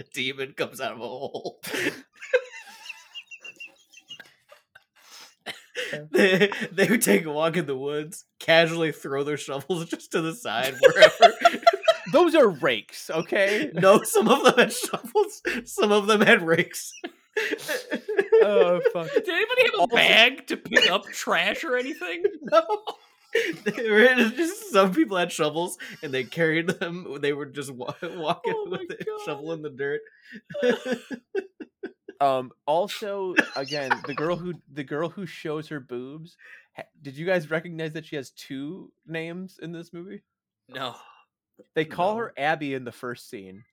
[0.01, 1.61] a demon comes out of a hole.
[6.11, 10.21] they, they would take a walk in the woods, casually throw their shovels just to
[10.21, 11.35] the side wherever.
[12.13, 13.71] those are rakes, okay?
[13.75, 16.93] no, some of them had shovels, some of them had rakes.
[18.43, 19.11] oh fuck.
[19.13, 22.25] Did anybody have a Also- bag to pick up trash or anything?
[22.43, 22.63] no.
[23.65, 27.19] They were just some people had shovels and they carried them.
[27.21, 29.21] They were just wa- walking Oh with a God.
[29.25, 30.01] shovel in the dirt.
[32.21, 32.53] Um.
[32.65, 36.37] Also, again, the girl who the girl who shows her boobs.
[36.77, 40.23] ha- Did you guys recognize that she has two names in this movie?
[40.69, 40.95] No.
[41.75, 42.19] They call No.
[42.21, 43.65] her Abby in the first scene,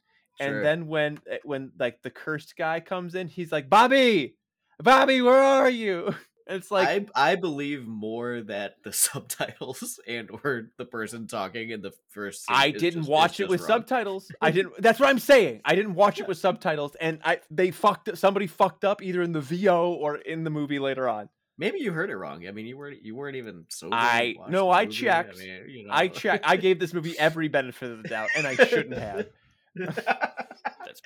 [0.41, 0.47] Sure.
[0.57, 4.35] and then when eh, when like the cursed guy comes in, he's like, "Bobby,
[4.81, 6.13] Bobby, where are you?"
[6.51, 11.81] It's like I I believe more that the subtitles and or the person talking in
[11.81, 12.45] the first.
[12.45, 13.67] scene I didn't just- watch it with wrong.
[13.67, 14.31] subtitles.
[14.41, 14.81] I didn't.
[14.81, 15.61] That's what I'm saying.
[15.65, 18.17] I didn't watch it with subtitles, and I they fucked.
[18.17, 21.29] Somebody fucked up either in the VO or in the movie later on.
[21.57, 22.47] Maybe you heard it wrong.
[22.47, 23.89] I mean, you weren't you weren't even so.
[23.91, 24.95] I- no, I movie.
[24.97, 25.37] checked.
[25.37, 25.93] mean, you know.
[25.93, 26.45] I checked.
[26.47, 29.27] I gave this movie every benefit of the doubt, and I shouldn't have.
[29.75, 31.01] That's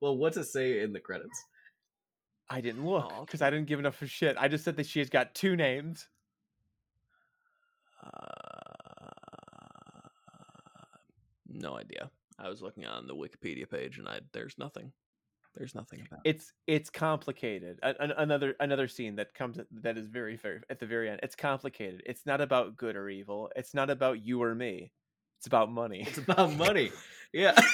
[0.00, 1.44] well, what's it say in the credits?
[2.50, 4.36] I didn't look Oh, because I didn't give enough of shit.
[4.38, 6.08] I just said that she has got two names.
[8.02, 8.08] Uh,
[11.46, 12.10] no idea.
[12.38, 14.92] I was looking on the Wikipedia page and I there's nothing.
[15.56, 16.36] There's nothing about it.
[16.36, 17.80] It's it's complicated.
[17.82, 21.10] A- an- another another scene that comes at, that is very very at the very
[21.10, 21.20] end.
[21.22, 22.02] It's complicated.
[22.06, 23.50] It's not about good or evil.
[23.56, 24.92] It's not about you or me.
[25.38, 26.04] It's about money.
[26.06, 26.90] It's about money.
[27.32, 27.54] Yeah.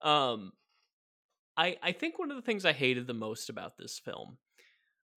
[0.00, 0.52] Um,
[1.58, 4.38] I I think one of the things I hated the most about this film,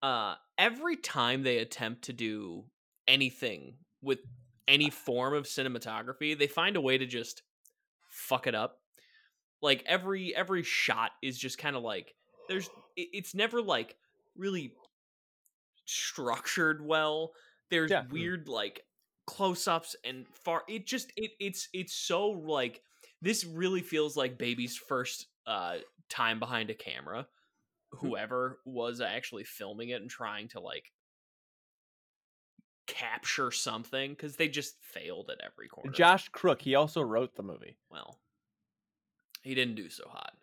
[0.04, 2.66] uh, every time they attempt to do
[3.08, 4.20] anything with
[4.68, 7.44] any form of cinematography, they find a way to just
[8.10, 8.80] fuck it up.
[9.62, 12.16] Like every every shot is just kind of like
[12.50, 13.96] there's it- it's never like
[14.36, 14.74] really
[15.86, 17.34] structured well.
[17.70, 18.04] There's Yeah.
[18.04, 18.12] Mm.
[18.12, 18.82] weird like
[19.28, 22.82] close-ups and far it just it it's it's so like
[23.22, 25.78] this really feels like baby's first uh
[26.12, 27.26] time behind a camera
[27.94, 30.92] whoever was actually filming it and trying to like
[32.88, 36.62] capture something because they just failed at every corner Josh Crook.
[36.62, 37.78] He also wrote the movie.
[37.90, 38.20] well
[39.44, 40.34] he didn't do so hot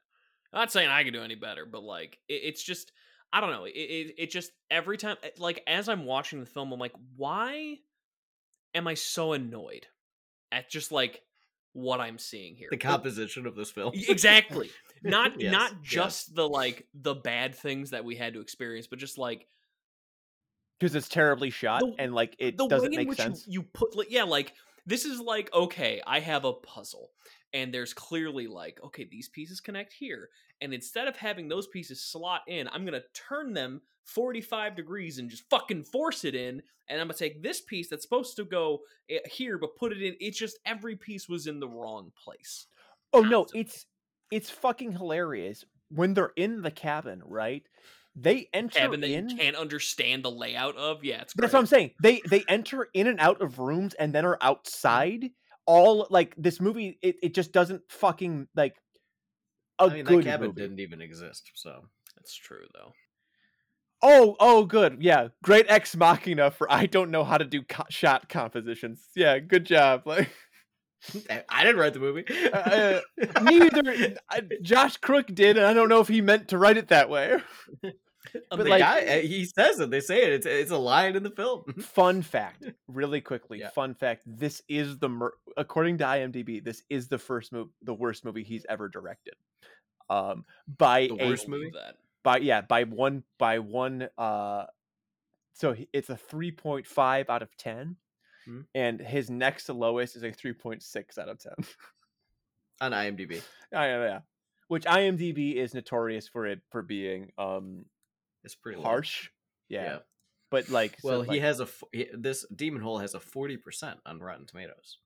[0.53, 2.93] not saying i could do any better but like it, it's just
[3.33, 6.47] i don't know it, it, it just every time eh, like as i'm watching the
[6.47, 7.77] film i'm like why
[8.75, 9.87] am i so annoyed
[10.51, 11.23] at just like
[11.83, 13.93] what i'm seeing here the Like, composition of this film.
[13.95, 14.71] exactly.
[15.03, 15.81] not Yes, not yes.
[15.83, 19.47] just the like the bad things that we had to experience but just like
[20.79, 23.45] because it's terribly shot The- and like it the doesn't way in make which sense.
[23.47, 24.53] You, you put like yeah like
[24.87, 27.11] this is like okay i have a puzzle
[27.53, 30.29] and there's clearly like okay these pieces connect here
[30.61, 35.31] and instead of having those pieces slot in i'm gonna turn them 45 degrees and
[35.31, 38.81] just fucking force it in and i'm gonna take this piece that's supposed to go
[39.11, 42.67] eh, here but put it in it's just every piece was in the wrong place
[43.13, 43.87] oh no, it's
[44.31, 47.63] it's fucking hilarious when they're in the cabin, right?
[48.15, 49.29] They enter cabin that in.
[49.29, 51.93] you can't understand the layout of yeah it's That's what I'm saying.
[52.03, 55.31] They they enter in and out of rooms and then are outside.
[55.67, 58.77] All like this movie, it, it just doesn't fucking like
[59.79, 60.61] a I mean, that cabin movie.
[60.63, 61.51] didn't even exist.
[61.55, 61.83] So
[62.17, 62.93] that's true though
[64.01, 64.99] Oh, oh, good.
[65.01, 69.09] Yeah, great ex machina for I don't know how to do co- shot compositions.
[69.17, 70.03] Yeah, good job.
[70.07, 70.31] Like
[71.49, 72.25] I didn't write the movie.
[72.53, 73.01] uh,
[73.43, 76.89] neither I, Josh Crook did, and I don't know if he meant to write it
[76.89, 77.39] that way.
[78.51, 79.91] But, The like- guy, uh, he says it.
[79.91, 80.33] They say it.
[80.35, 81.65] It's it's a line in the film.
[81.81, 83.61] fun fact, really quickly.
[83.61, 83.71] Yeah.
[83.71, 88.27] Fun fact: This is the according to IMDb, this is the first movie, the worst
[88.27, 89.33] movie he's ever directed.
[90.11, 90.45] Um,
[90.79, 91.71] by The a worst Believe movie?
[91.75, 91.97] that.
[92.23, 94.67] by yeah by one by one uh
[95.55, 97.97] so it's a 3.5 out of 10
[98.47, 98.61] Hmm.
[98.75, 101.53] and his next lowest is a 3.6 out of 10
[102.81, 103.43] on IMDb.
[103.73, 104.21] yeah, yeah,
[104.69, 107.85] which imdb is notorious for it for being um
[108.45, 109.29] It's pretty harsh
[109.69, 109.99] yeah, Yeah.
[110.51, 113.57] but like so, Well, he like, has a he, this Demon Hole has a forty
[113.59, 114.99] percent on Rotten Tomatoes.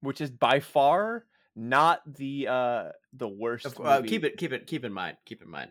[0.00, 1.24] which is by far
[1.58, 5.16] not the uh the worst Of, uh, keep it keep it keep in mind.
[5.26, 5.70] Keep in mind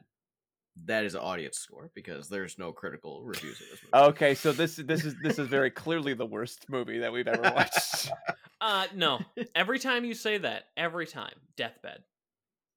[0.86, 4.06] that is an audience score because there's no critical reviews of this movie.
[4.10, 7.42] okay so this this is this is very clearly the worst movie that we've ever
[7.42, 8.12] watched
[8.62, 9.20] Uh, no.
[9.56, 12.00] Every time you say that, every time, deathbed.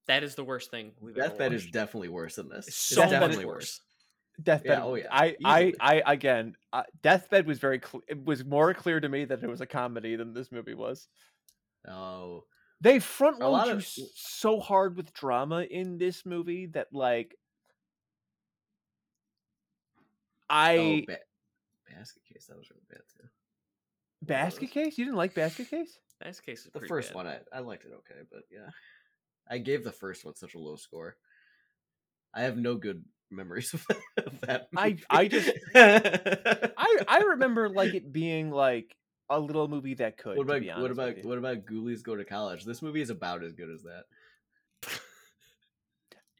[0.09, 2.69] That is the worst thing we've ever Deathbed is definitely worse than this.
[2.69, 3.55] It's It's so much definitely worse.
[3.55, 3.81] worse.
[4.43, 4.79] Deathbed.
[4.83, 5.73] oh yeah, I, I.
[5.81, 7.81] I, again, uh, Deathbed was very.
[7.81, 10.75] Cl- it was more clear to me that it was a comedy than this movie
[10.75, 11.09] was.
[11.89, 12.45] Oh,
[12.83, 17.37] They front A load you of- so hard with drama in this movie that like,
[19.99, 20.05] oh,
[20.49, 21.19] I oh ba-
[21.95, 22.47] basket case.
[22.49, 23.29] That was really bad too.
[24.23, 24.99] basket case.
[24.99, 25.99] You didn't like basket case?
[26.21, 27.17] Basket case is The first bad.
[27.17, 28.69] one, I, I liked it okay, but yeah,
[29.49, 31.17] I gave the first one such a low score.
[32.35, 34.27] I have no good memories of that.
[34.27, 38.95] Of that I- I just- I I remember like it being like
[39.31, 40.37] a little movie that could.
[40.37, 42.65] what about be what about what about Ghoulies Go to College?
[42.65, 44.05] This movie is about as good as that.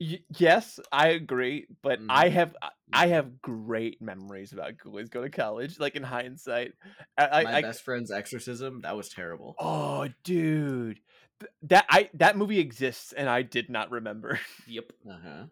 [0.03, 2.07] Y- yes, I agree, but Mhm.
[2.09, 3.11] I have I- I Mhm.
[3.11, 5.79] have great memories about Ghoulies Go to College.
[5.79, 6.73] Like in hindsight,
[7.19, 9.55] I, I, My I best friend's exorcism that was terrible.
[9.59, 11.01] oh dude,
[11.39, 14.41] Th- that I that movie exists and I did not remember.
[14.67, 14.93] Yep.
[15.09, 15.47] Uh huh.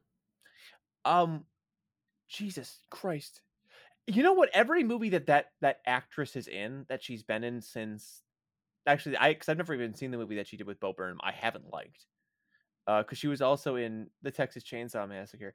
[1.05, 1.47] um,
[2.29, 3.43] Jesus Christ,
[4.09, 4.51] you know what?
[4.53, 8.23] Every movie that that that actress is in that she's been in since
[8.87, 11.21] actually I because I've never even seen the movie that she did with Bo Burnham.
[11.23, 12.07] I haven't liked.
[12.87, 15.53] Uh, because she was also in the Texas Chainsaw Massacre.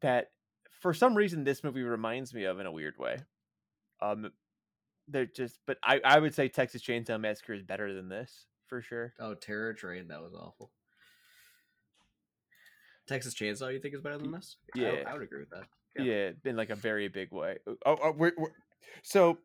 [0.00, 0.32] That
[0.80, 3.18] for some reason this movie reminds me of in a weird way.
[4.02, 4.30] Um,
[5.06, 8.82] they're just, but I I would say Texas Chainsaw Massacre is better than this for
[8.82, 9.14] sure.
[9.18, 10.72] Oh, Terror Train, that was awful.
[13.06, 14.56] Texas Chainsaw, you think is better than this?
[14.76, 15.04] I- yeah.
[15.06, 15.64] I, would agree with that.
[15.96, 16.30] Yeah.
[16.44, 17.58] in like a very big way.
[17.66, 18.52] Oh, oh we're, we're
[19.02, 19.38] so.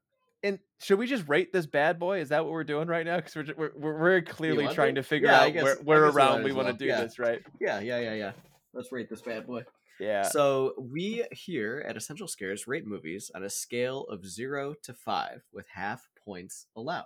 [0.45, 2.19] And should we just rate this bad boy?
[2.19, 3.15] Is that what we're doing right now?
[3.15, 5.01] Because we're, we're we're clearly trying to?
[5.01, 7.01] to figure Yeah, out guess- where, where around we want to do Yeah.
[7.01, 7.41] this, right?
[7.61, 8.31] Yeah, yeah, yeah, yeah.
[8.73, 9.63] Let's rate this bad boy.
[9.99, 10.23] Yeah.
[10.23, 15.43] So we here at Essential Scares rate movies on a scale of zero to five,
[15.53, 17.05] with half points allowed.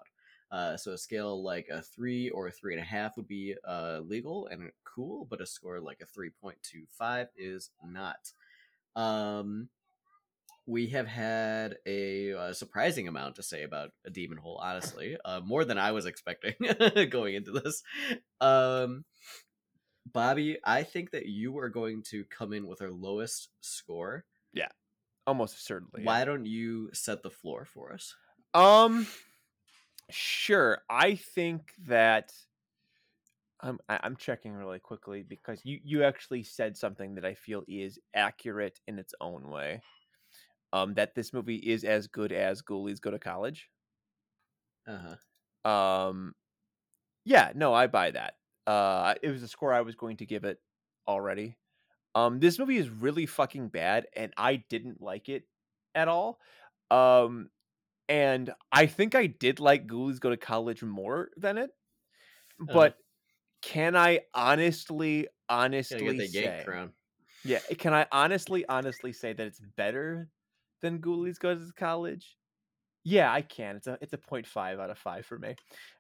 [0.50, 3.54] Uh, so a scale like a three or a three and a half would be
[3.68, 8.32] uh, legal and cool, but a score like a three point two five is not.
[8.98, 9.70] Um,
[10.66, 14.60] we have had a, uh surprising amount to say about a demon hole.
[14.62, 16.56] Honestly, uh, more than I was expecting
[17.10, 17.84] going into this.
[18.42, 19.06] Um,
[20.12, 24.26] Bobby, I think that you are going to come in with our lowest score.
[24.54, 24.70] Yeah
[25.28, 26.04] almost certainly.
[26.04, 28.16] Why don't you set the floor for us?
[28.54, 29.06] Um,
[30.10, 30.80] sure.
[30.90, 32.32] I think that
[33.60, 38.00] I'm I'm checking really quickly because you you actually said something that I feel is
[38.14, 39.82] accurate in its own way.
[40.74, 43.70] Um, that this movie is as good as Ghoulies Go to College.
[44.88, 45.16] Uh
[45.66, 45.70] huh.
[45.70, 46.36] Um,
[47.26, 48.36] yeah, no, I buy that.
[48.68, 50.60] Uh, it was a score I was going to give it
[51.08, 51.58] already.
[52.16, 55.46] Um, this movie is really fucking bad, and I didn't like it
[55.96, 56.40] at all.
[56.92, 57.52] Um,
[58.10, 61.72] and I think I did like Ghoulies Go to College more than it.
[62.60, 62.98] But
[63.62, 66.64] can I honestly, honestly say,
[67.44, 70.30] yeah, can I honestly, honestly say that it's better
[70.82, 72.38] than Ghoulies Go to College?
[73.04, 73.78] Yeah, I can.
[73.78, 75.56] It's a it's a 0.5 out of five for me.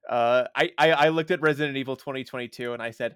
[0.09, 3.15] Uh, I, I I looked at Resident Evil 2022 and I said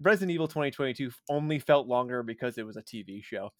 [0.00, 3.50] Resident Evil 2022 only felt longer because it was a TV show.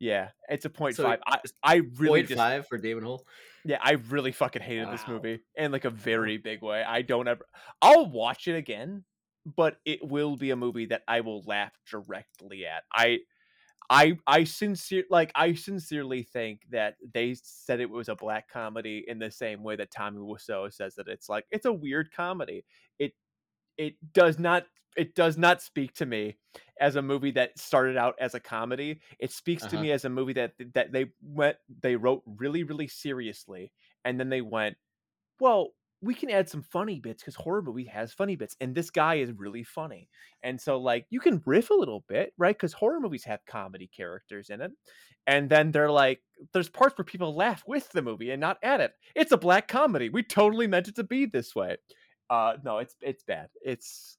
[0.00, 0.94] Yeah, it's a 0.5.
[0.96, 3.24] So, I I really Point just five for David Hole.
[3.64, 6.82] yeah, I really fucking hated this movie in like a very big way.
[6.82, 7.46] I don't ever.
[7.80, 9.04] I'll watch it again,
[9.46, 12.84] but it will be a movie that I will laugh directly at.
[12.92, 13.20] I,
[13.90, 19.04] I, I sincere like I sincerely think that they said it was a black comedy
[19.06, 22.64] in the same way that Tommy Wiseau says that it's like it's a weird comedy.
[22.98, 23.14] It,
[23.76, 24.66] it does not.
[24.96, 26.38] It does not speak to me
[26.80, 29.00] as a movie that started out as a comedy.
[29.18, 29.78] It speaks to Uh-huh.
[29.78, 33.72] me as a movie that that they went they wrote really really seriously
[34.04, 34.76] and then they went,
[35.40, 35.74] "Well,
[36.04, 39.16] we can add some funny bits because horror movie has funny bits, and this guy
[39.16, 40.08] is really funny.
[40.42, 42.54] And so, like, you can riff a little bit, right?
[42.54, 44.70] Because horror movies have comedy characters in it,
[45.26, 46.20] and then they're like,
[46.52, 48.92] there's parts where people laugh with the movie and not at it.
[49.14, 50.10] It's a black comedy.
[50.10, 51.76] We totally meant it to be this way.
[52.30, 53.48] Uh, no, it's it's bad.
[53.62, 54.18] It's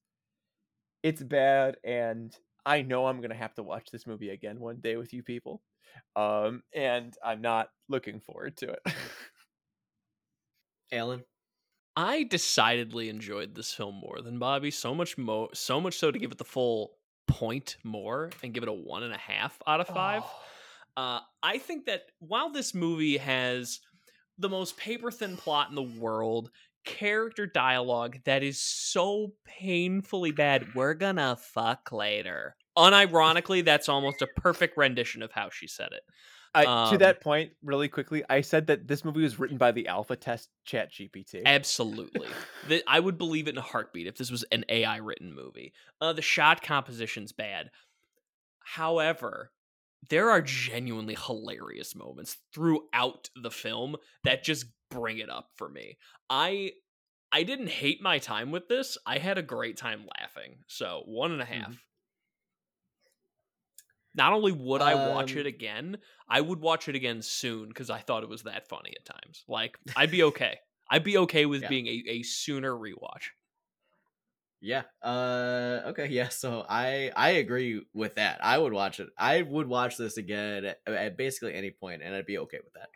[1.03, 4.97] it's bad, and I know I'm gonna have to watch this movie again one day
[4.97, 5.61] with you people.
[6.15, 8.79] Um, and I'm not looking forward to it.
[10.91, 11.23] Alan,
[11.97, 14.71] I decidedly enjoyed this film more than Bobby.
[14.71, 18.63] So much more, so much so to give it the full point more and give
[18.63, 20.23] it a one and a half out of five.
[20.25, 20.41] Oh.
[20.97, 23.79] Uh, I think that while this movie has
[24.37, 26.51] the most paper thin plot in the world,
[26.85, 32.55] character dialogue that is so painfully bad, we're gonna fuck later.
[32.77, 36.03] Unironically, that's almost a perfect rendition of how she said it.
[36.55, 39.71] I, to Um, that point, really quickly, I said that this movie was written by
[39.71, 41.43] the alpha test Chat GPT.
[41.45, 42.29] Absolutely.
[42.69, 45.73] That I would believe it in a heartbeat if this was an AI written movie.
[46.01, 47.71] Uh, the shot composition's bad.
[48.63, 49.51] However,
[50.09, 55.97] there are genuinely hilarious moments throughout the film that just bring it up for me.
[56.29, 56.73] I
[57.31, 58.97] I didn't hate my time with this.
[59.05, 60.63] I had a great time laughing.
[60.67, 61.73] So one and a half.
[61.73, 61.79] Mhm.
[64.15, 65.97] Not only would I watch Um, it again,
[66.27, 69.43] I would watch it again soon because I thought it was that funny at times.
[69.47, 70.59] Like I'd be okay.
[70.89, 71.67] I'd be okay with Yeah.
[71.67, 73.29] being a, a sooner rewatch.
[74.61, 74.83] Yeah.
[75.01, 76.29] Uh okay, yeah.
[76.29, 78.43] So I I agree with that.
[78.43, 79.09] I would watch it.
[79.17, 82.73] I would watch this again at, at basically any point and I'd be okay with
[82.73, 82.89] that.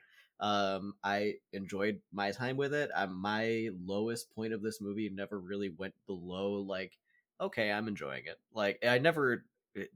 [0.44, 2.90] Um I enjoyed my time with it.
[2.96, 6.98] Um, my lowest point of this movie never really went below like
[7.42, 8.40] okay, I'm enjoying it.
[8.54, 9.46] Like I never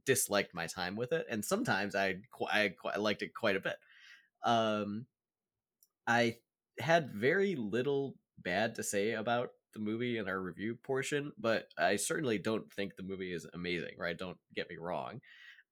[0.06, 2.16] disliked my time with it and sometimes I
[2.50, 3.76] I, I liked it quite a bit.
[4.44, 5.06] Um
[6.08, 6.38] I
[6.80, 11.96] had very little bad to say about the movie in our review portion, but I
[11.96, 14.18] certainly don't think the movie is amazing, right?
[14.18, 15.22] Don't get me wrong.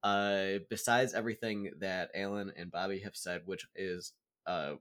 [0.03, 4.13] Uh, besides everything that Alan and Bobby have said, which is
[4.47, 4.73] uh,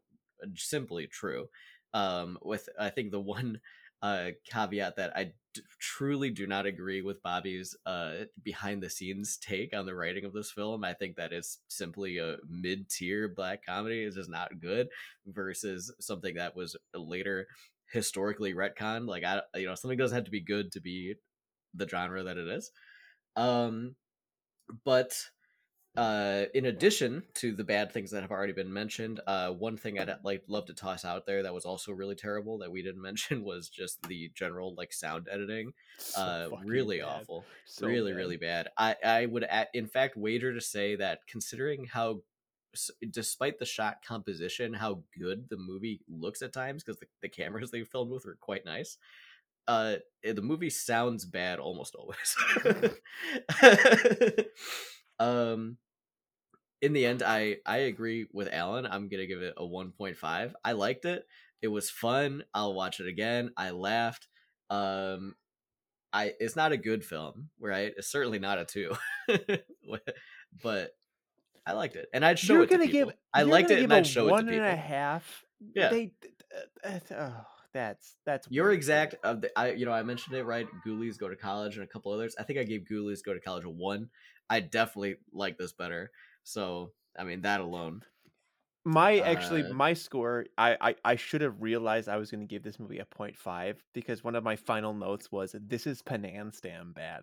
[0.56, 1.48] simply true,
[1.92, 3.60] um, with I think the one
[4.02, 9.36] uh, caveat that I d- truly do not agree with Bobby's uh, behind the scenes
[9.36, 10.84] take on the writing of this film.
[10.84, 14.02] I think that is simply a mid tier black comedy.
[14.02, 14.88] It's just not good
[15.26, 17.46] versus something that was later
[17.92, 19.08] historically retconned.
[19.08, 21.14] Like I, you know, something doesn't have to be good to be
[21.74, 22.70] the genre that it is.
[23.36, 23.96] Um,
[24.84, 25.12] but
[25.96, 29.98] uh, in addition to the bad things that have already been mentioned, uh, one thing
[29.98, 33.02] I'd like love to toss out there that was also really terrible that we didn't
[33.10, 35.72] mention was just the general like sound editing.
[35.98, 37.22] So Uh, really bad.
[37.22, 38.16] awful So really bad.
[38.18, 42.22] really bad i i would in fact wager to say that considering how
[43.10, 47.70] despite the shot composition how good the movie looks at times because the, the cameras
[47.70, 48.96] they filmed with were quite nice
[49.68, 52.36] uh eh, the movie sounds bad almost always
[55.20, 55.76] um
[56.82, 60.72] in the end i i agree with alan i'm gonna give it a 1.5 i
[60.72, 61.24] liked it
[61.62, 64.26] it was fun i'll watch it again i laughed
[64.70, 65.34] um
[66.12, 67.92] I it's not a good film, right?
[67.96, 68.92] It's certainly not a two,
[70.62, 70.90] but
[71.64, 73.10] I liked it, and I'd show You're it gonna people.
[73.10, 73.18] give.
[73.32, 74.72] I liked it, and I'd show it one to and people.
[74.72, 75.44] a half.
[75.74, 75.90] Yeah.
[75.90, 76.12] They.
[76.84, 78.74] Uh, oh, that's that's Your weird.
[78.76, 80.66] exact of the I you know I mentioned it right.
[80.84, 82.34] Ghoulies go to college and a couple others.
[82.38, 84.08] I think I gave Ghoulies go to college a one.
[84.50, 86.10] I definitely like this better.
[86.42, 88.02] So I mean that alone.
[88.84, 92.46] My actually Uh, my score I, I I should have realized I was going to
[92.46, 96.54] give this movie a 0.5 because one of my final notes was this is Panam
[96.54, 97.22] Stam bad.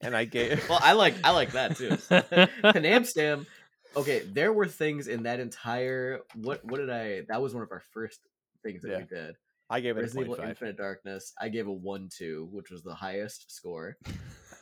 [0.00, 1.90] And I gave Well, I like I like that too.
[1.90, 3.46] Panam Stam.
[3.96, 7.22] Okay, there were things in that entire what what did I?
[7.28, 8.20] That was one of our first
[8.62, 8.98] things that Yeah.
[8.98, 9.34] we did.
[9.68, 10.48] I gave it a Resident Evil 0.5.
[10.48, 13.96] Infinite Darkness, I gave a 1 2, which was the highest score.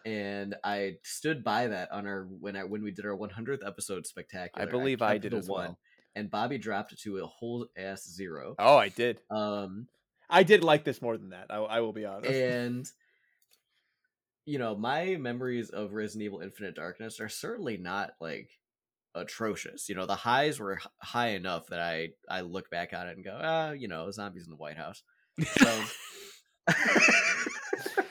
[0.05, 4.07] And I stood by that on our when I when we did our 100th episode
[4.07, 4.67] spectacular.
[4.67, 5.79] I believe I kept did the as well.
[6.15, 8.55] And Bobby dropped it to a whole ass zero.
[8.59, 9.21] Oh, I did.
[9.31, 9.89] Um
[10.31, 11.47] I did like this more than that.
[11.51, 12.31] I, I will be honest.
[12.33, 12.87] and
[14.45, 18.49] you know, my memories of Resident Evil Infinite Darkness are certainly not like
[19.15, 19.88] atrocious.
[19.88, 23.25] You know, the highs were high enough that I I look back on it and
[23.25, 25.03] go, ah, you know, zombies in the White House.
[25.40, 25.83] So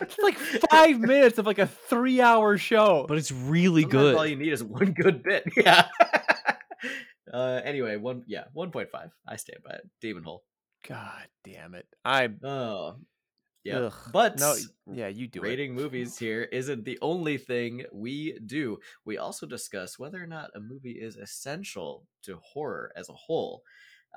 [0.09, 0.37] it's like
[0.69, 3.05] five minutes of like a three-hour show.
[3.07, 4.15] but it's really Sometimes good.
[4.15, 5.43] All you need is one good bit.
[5.57, 5.87] Yeah.
[7.33, 7.61] uh.
[7.63, 8.23] Anyway, one.
[8.27, 9.11] Yeah, one point five.
[9.27, 9.89] I stand by it.
[10.01, 10.43] Demon Hole.
[10.87, 11.85] God damn it!
[12.05, 12.95] I'm Oh.
[13.63, 13.77] Yeah.
[13.79, 14.55] Ugh, But no.
[14.89, 15.43] Yeah, you do it.
[15.43, 18.77] rating movies here isn't the only thing we do.
[19.03, 23.63] We also discuss whether or not a movie is essential to horror as a whole.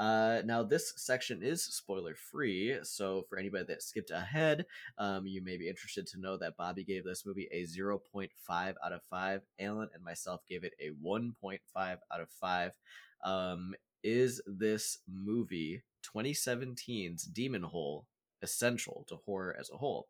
[0.01, 4.64] Uh, now, this section is spoiler free, so for anybody that skipped ahead,
[4.96, 8.30] um, you may be interested to know that Bobby gave this movie a 0.5
[8.82, 9.42] out of 5.
[9.61, 12.72] Alan and myself gave it a 1.5 out of 5.
[13.24, 15.82] Um, is this movie
[16.14, 18.07] 2017's Demon Hole
[18.40, 20.09] essential to horror as a whole?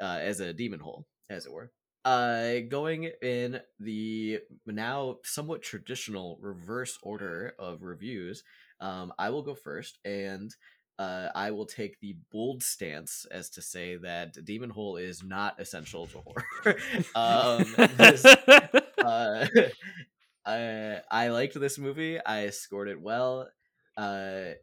[0.00, 1.70] Uh, as a demon hole, as it were.
[2.04, 8.42] Uh, going in the now somewhat traditional reverse order of reviews,
[8.82, 10.54] um, I will go first, and
[10.98, 15.58] uh, I will take the bold stance as to say that Demon Hole is not
[15.60, 16.76] essential to horror.
[17.14, 18.24] um, this,
[19.04, 19.46] uh,
[20.46, 22.18] I, I liked this movie.
[22.20, 23.48] I scored it well.
[23.96, 24.54] Uh,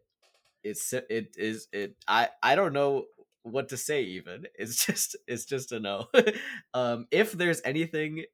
[0.63, 1.95] it's it is it.
[2.05, 3.05] I I don't know
[3.43, 4.03] what to say.
[4.03, 6.07] Even it's just it's just a no.
[6.73, 8.25] um, if there's anything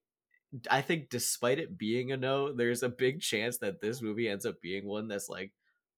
[0.70, 4.46] I think despite it being a no, there's a big chance that this movie ends
[4.46, 5.52] up being one that's like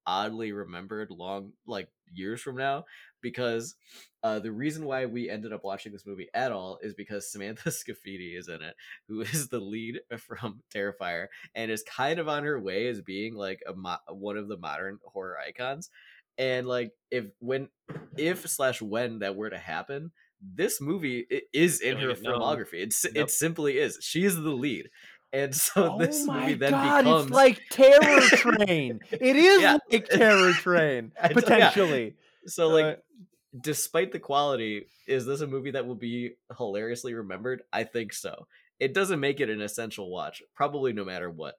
[0.08, 2.86] oddly remembered long like years from now
[3.22, 3.76] because
[4.24, 7.70] uh, the reason why we ended up watching this movie at all is because Samantha
[7.70, 8.76] Scafidi is in it,
[9.08, 13.36] who is the lead from Terrifier and is kind of on her way as being
[13.36, 15.90] like a mo- one of the modern horror icons.
[16.38, 17.70] And like if when
[18.16, 22.84] if slash when that were to happen, this movie is in her filmography.
[22.84, 23.16] It's yep.
[23.16, 23.98] it simply is.
[24.02, 24.90] She is the lead.
[25.34, 29.02] And so oh this movie then God, becomes it's like Terror Train.
[29.12, 29.78] it is yeah.
[29.92, 32.06] like Terror Train potentially.
[32.06, 32.12] Yeah.
[32.48, 32.96] So like, uh,
[33.60, 37.64] despite the quality, is this a movie that will be hilariously remembered?
[37.74, 38.48] I think so.
[38.80, 41.56] It doesn't make it an essential watch, probably no matter what,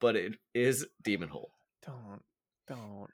[0.00, 1.52] but it is Demon Hole.
[1.84, 2.22] Don't,
[2.66, 3.08] don't,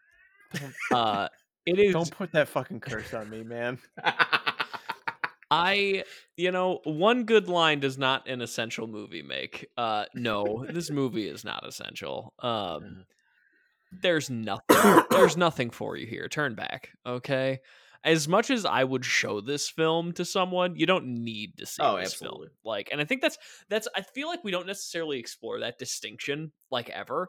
[0.55, 0.75] don't.
[0.93, 1.29] Uh,
[1.67, 1.93] it is.
[1.93, 3.79] Don't put that fucking curse on me, man.
[5.51, 6.05] I,
[6.37, 9.69] you know, one good line does not an essential movie make.
[9.77, 12.35] Uh, no, this movie is not essential.
[12.41, 13.01] Um, mm-hmm.
[14.03, 15.03] there's nothing.
[15.11, 16.29] there's nothing for you here.
[16.29, 17.61] Turn back, okay?
[18.03, 21.83] As much as I would show this film to someone, you don't need to see
[21.83, 22.49] oh, this absolutely.
[22.49, 22.57] film.
[22.65, 23.39] Like, and I think that's
[23.69, 23.89] that's.
[23.97, 27.29] I feel like we don't necessarily explore that distinction like ever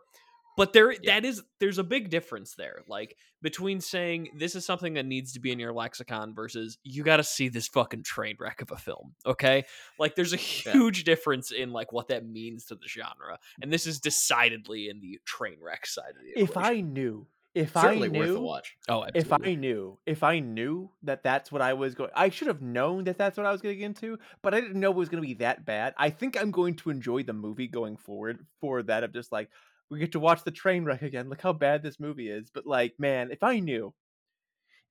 [0.57, 0.97] but there yeah.
[1.05, 5.31] that is there's a big difference there like between saying this is something that needs
[5.31, 8.71] to be in your lexicon versus you got to see this fucking train wreck of
[8.71, 9.63] a film okay
[9.97, 11.05] like there's a huge yeah.
[11.05, 15.19] difference in like what that means to the genre and this is decidedly in the
[15.23, 17.25] train wreck side of the if i knew
[17.57, 18.77] if Certainly I knew, worth a watch.
[18.87, 19.19] Oh, absolutely.
[19.19, 22.61] if I knew, if I knew that that's what I was going, I should have
[22.61, 25.23] known that that's what I was getting into, but I didn't know it was going
[25.23, 25.95] to be that bad.
[25.97, 29.49] I think I'm going to enjoy the movie going forward for that of just like,
[29.89, 31.29] we get to watch the train wreck again.
[31.29, 32.49] Look how bad this movie is.
[32.53, 33.93] But like, man, if I knew,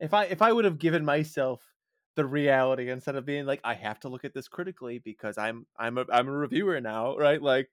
[0.00, 1.62] if I if I would have given myself
[2.14, 5.66] the reality instead of being like, I have to look at this critically because I'm
[5.76, 7.40] I'm a I'm a reviewer now, right?
[7.40, 7.68] Like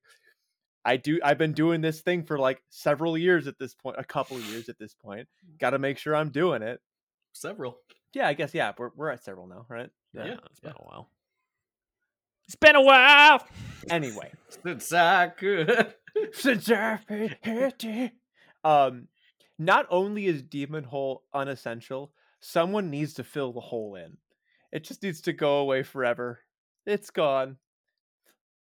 [0.85, 4.03] I do I've been doing this thing for like several years at this point, a
[4.03, 5.27] couple of years at this point.
[5.45, 5.59] Mm.
[5.59, 6.81] Gotta make sure I'm doing it.
[7.31, 7.77] Several.
[8.13, 9.89] Yeah, I guess yeah, we're we're at several now, right?
[10.13, 10.85] Yeah, yeah it's been yeah.
[10.85, 11.09] a while.
[12.47, 13.45] It's been a while.
[13.89, 14.31] Anyway.
[14.63, 15.93] Since I could.
[16.33, 18.11] Since I've been
[18.63, 19.07] Um,
[19.57, 24.17] not only is Demon Hole unessential, someone needs to fill the hole in.
[24.71, 26.39] It just needs to go away forever.
[26.85, 27.57] It's gone.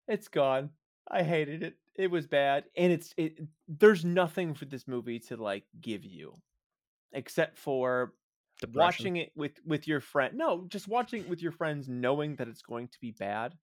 [0.09, 0.71] It's gone.
[1.09, 1.77] I hated it.
[1.97, 3.39] It was bad, and it's it.
[3.69, 6.41] There's nothing for this movie to like give you,
[7.13, 8.15] except for
[8.61, 8.79] Depression.
[8.79, 10.35] watching it with with your friend.
[10.37, 13.55] No, just watching it with your friends, knowing that it's going to be bad,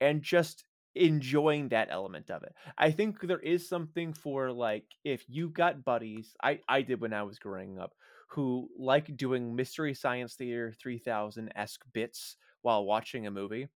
[0.00, 2.54] and just enjoying that element of it.
[2.76, 7.12] I think there is something for like if you got buddies, I I did when
[7.12, 7.94] I was growing up,
[8.28, 13.68] who like doing Mystery Science Theater 3000 esque bits while watching a movie.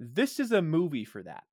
[0.00, 1.44] This is a movie for that.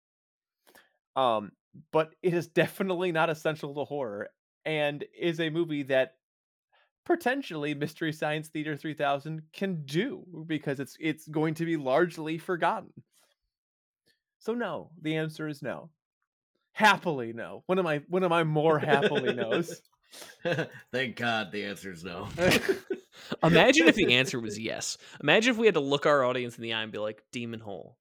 [1.16, 1.52] Um,
[1.92, 4.30] but it is definitely not essential to horror,
[4.66, 6.16] and is a movie that
[7.06, 12.92] potentially Mystery Science Theater 3000 can do because it's it's going to be largely forgotten.
[14.46, 15.90] So no, the answer is no.
[16.72, 17.64] Happily no.
[17.66, 19.82] One of my one of my more happily knows.
[20.92, 22.28] Thank God the answer is no.
[23.44, 25.00] Imagine if the answer was yes.
[25.20, 27.60] Imagine if we had to look our audience in the eye and be like, Demon
[27.60, 27.98] Hole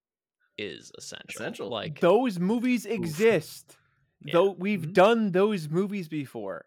[0.58, 1.40] is essential.
[1.40, 1.70] Essential.
[1.70, 3.78] Like those movies exist.
[4.22, 4.32] Yeah.
[4.34, 4.92] Though we've mm-hmm.
[4.92, 6.66] done those movies before.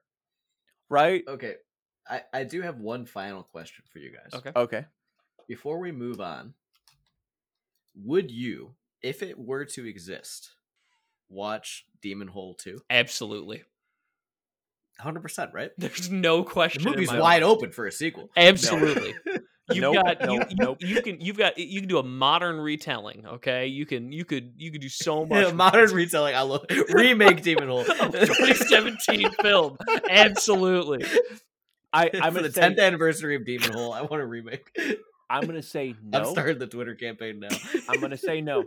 [0.90, 1.24] Right?
[1.28, 1.56] Okay.
[2.10, 4.40] I, I do have one final question for you guys.
[4.40, 4.52] Okay.
[4.56, 4.86] Okay.
[5.48, 6.56] Before we move on,
[7.96, 10.52] would you if it were to exist,
[11.30, 12.80] watch Demon Hole 2?
[12.90, 13.64] Absolutely.
[15.02, 15.72] 100%, right?
[15.78, 16.84] There's no question.
[16.84, 17.44] The movie's wide mind.
[17.44, 18.30] open for a sequel.
[18.36, 19.14] Absolutely.
[19.70, 20.78] You've Nope, got you, nope, you, nope.
[20.80, 23.26] you can you've got you can do a modern retelling.
[23.26, 25.44] Okay, you can you could you could do so much.
[25.48, 25.92] with modern this.
[25.92, 26.36] retelling.
[26.36, 27.84] I love remake Demon Hole.
[27.84, 29.76] 2017 film.
[30.10, 31.04] Absolutely.
[31.92, 33.92] I, For I'm the say 10th anniversary of Demon Hole.
[33.92, 34.74] I want a remake.
[35.30, 36.20] I'm gonna say no.
[36.20, 36.32] I'm no.
[36.32, 37.50] starting the Twitter campaign now.
[37.90, 38.64] I'm gonna say no.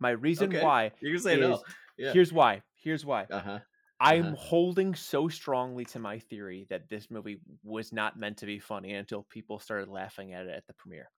[0.00, 0.64] My reason Okay.
[0.64, 1.54] why You can say no.
[1.54, 1.62] is-
[1.98, 2.12] Yeah.
[2.12, 2.62] here's why.
[2.74, 3.24] Here's why.
[3.30, 3.60] Uh huh.
[4.02, 4.36] I'm Uh-huh.
[4.36, 8.94] holding so strongly to my theory that this movie was not meant to be funny
[8.94, 11.10] until people started laughing at it at the premiere.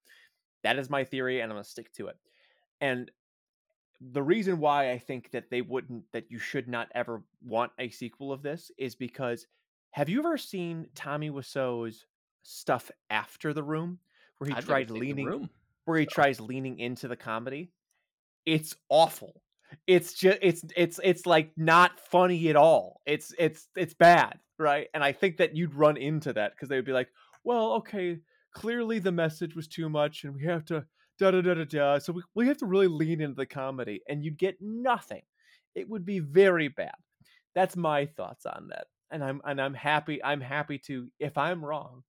[0.65, 2.19] That is my theory, and I'm gonna stick to it.
[2.81, 3.09] And
[4.01, 7.89] the reason why I think that they wouldn't, that you should not ever want a
[7.91, 9.47] sequel of this, is because
[9.93, 12.07] have you ever seen Tommy Wiseau's
[12.43, 14.01] stuff after the room,
[14.39, 15.51] where he I've tried leaning, Room.
[15.85, 17.71] where he tries leaning into the comedy?
[18.47, 19.43] It's awful.
[19.87, 23.01] It's just it's it's it's like not funny at all.
[23.07, 24.89] It's it's it's bad right?
[24.95, 27.09] And i think that you'd run into that because they would be like
[27.45, 28.19] well okay
[28.55, 30.85] clearly the message was too much and we have to
[31.19, 31.99] da da da da da.
[31.99, 35.23] So we, we have to really lean into the comedy and you'd get nothing.
[35.75, 36.95] It would be very bad.
[37.55, 38.87] That's my thoughts on that.
[39.11, 42.03] And i'm and i'm happy i'm happy to if i'm wrong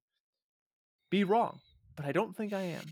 [1.09, 1.59] be wrong
[1.97, 2.85] but i don't think i am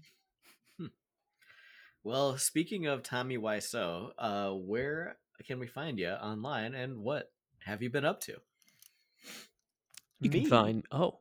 [2.04, 7.32] Well, speaking of Tommy Wiseau, uh, where can we find you online, and what
[7.66, 8.38] have you been up to?
[10.20, 11.20] You can find oh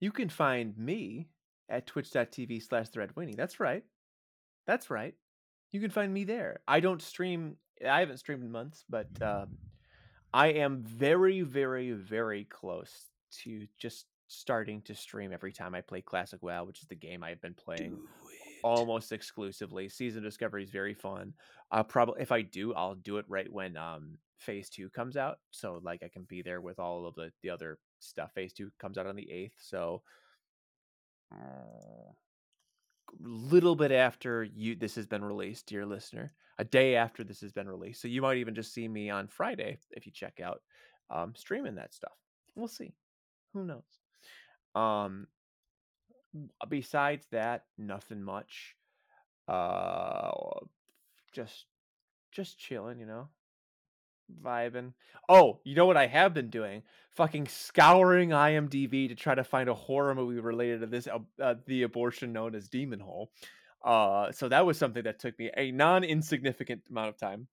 [0.00, 1.28] You can find me
[1.68, 3.36] at twitch.tv slash theredweenie.
[3.36, 3.84] That's right.
[4.66, 5.14] That's right.
[5.70, 6.60] You can find me there.
[6.66, 7.56] I don't stream,
[7.86, 9.58] I haven't streamed in months, but um,
[10.32, 13.06] I am very, very, very close
[13.42, 17.22] to just starting to stream every time I play Classic WoW, which is the game
[17.22, 17.98] I've been playing
[18.62, 19.88] almost exclusively.
[19.88, 21.34] Season Discovery is very fun.
[21.70, 25.38] I'll probably if I do, I'll do it right when um phase two comes out.
[25.50, 28.32] So like I can be there with all of the the other stuff.
[28.34, 29.56] Phase two comes out on the eighth.
[29.58, 30.02] So
[31.32, 32.12] uh,
[33.20, 36.32] little bit after you this has been released, dear listener.
[36.58, 38.02] A day after this has been released.
[38.02, 40.62] So you might even just see me on Friday if you check out
[41.10, 42.16] um streaming that stuff.
[42.54, 42.92] We'll see.
[43.54, 43.82] Who knows?
[44.74, 45.26] Um
[46.68, 48.76] besides that, nothing much.
[49.46, 50.30] Uh,
[51.32, 51.66] just
[52.32, 53.28] just chilling, you know,
[54.42, 54.92] vibing.
[55.28, 56.82] Oh, you know what I have been doing?
[57.12, 61.54] Fucking scouring IMDb to try to find a horror movie related to this, uh, uh,
[61.66, 63.30] the abortion known as Demon Hole.
[63.84, 67.46] Uh, so that was something that took me a non insignificant amount of time.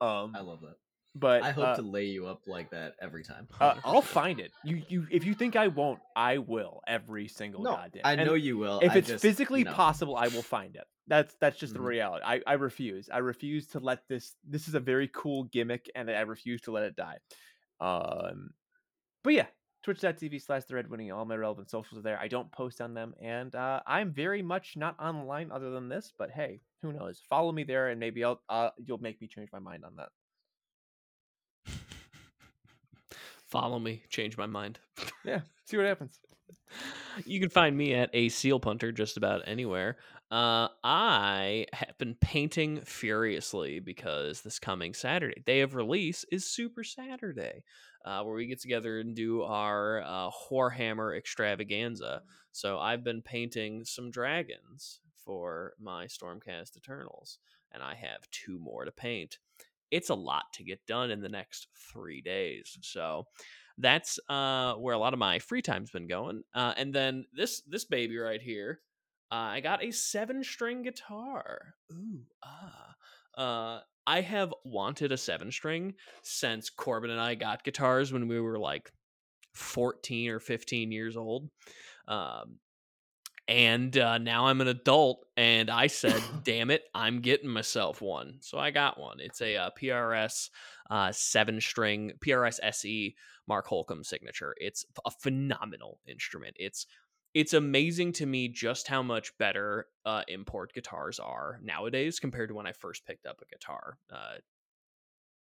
[0.00, 0.76] Um, I love that.
[1.14, 3.48] But I hope uh, to lay you up like that every time.
[3.60, 4.52] uh, I'll find it.
[4.64, 8.02] You you if you think I won't, I will every single no, goddamn.
[8.04, 8.80] I and- know you will.
[8.80, 11.80] if I it's just, physically know, possible i will find it that's that's just the
[11.80, 11.86] Mhm.
[11.86, 15.90] reality I, I refuse i refuse to let this this is a very cool gimmick
[15.94, 17.16] and i refuse to let it die
[17.80, 18.50] um
[19.24, 19.46] but yeah
[19.82, 22.94] twitch.tv slash the red weenie all my relevant socials are there i don't post on
[22.94, 27.22] them and uh i'm very much not online other than this but hey who knows
[27.28, 30.10] follow me there and maybe i'll uh you'll make me change my mind on that
[33.48, 34.78] follow me, change my mind.
[35.24, 36.20] yeah see what happens
[37.26, 39.96] You can find me at a seal punter just about anywhere.
[40.30, 46.84] Uh, I have been painting furiously because this coming Saturday, day of release, is Super
[46.84, 47.64] Saturday,
[48.04, 52.22] uh, where we get together and do our uh, Warhammer extravaganza.
[52.52, 57.38] So I've been painting some dragons for my Stormcast Eternals,
[57.72, 59.38] and I have two more to paint.
[59.90, 62.78] It's a lot to get done in the next three days.
[62.82, 63.24] So
[63.78, 66.42] that's uh, where a lot of my free time's been going.
[66.54, 68.80] Uh, and then this this baby right here,
[69.30, 71.74] uh, I got a seven string guitar.
[71.92, 72.94] Ooh ah.
[73.36, 78.40] Uh, I have wanted a seven string since Corbin and I got guitars when we
[78.40, 78.90] were like
[79.54, 81.48] fourteen or fifteen years old.
[82.08, 82.58] Um,
[83.48, 88.36] and uh, now I'm an adult, and I said, "Damn it, I'm getting myself one."
[88.40, 89.20] So I got one.
[89.20, 90.50] It's a uh, PRS
[90.90, 93.16] uh, seven string PRS SE
[93.48, 94.54] Mark Holcomb signature.
[94.58, 96.56] It's a phenomenal instrument.
[96.58, 96.86] It's
[97.34, 102.54] it's amazing to me just how much better uh, import guitars are nowadays compared to
[102.54, 104.38] when I first picked up a guitar uh,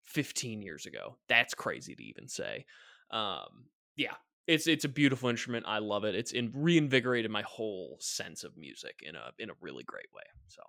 [0.03, 1.17] 15 years ago.
[1.27, 2.65] That's crazy to even say.
[3.11, 4.15] Um, yeah,
[4.47, 5.65] it's it's a beautiful instrument.
[5.67, 6.15] I love it.
[6.15, 10.23] It's in, reinvigorated my whole sense of music in a in a really great way.
[10.47, 10.61] So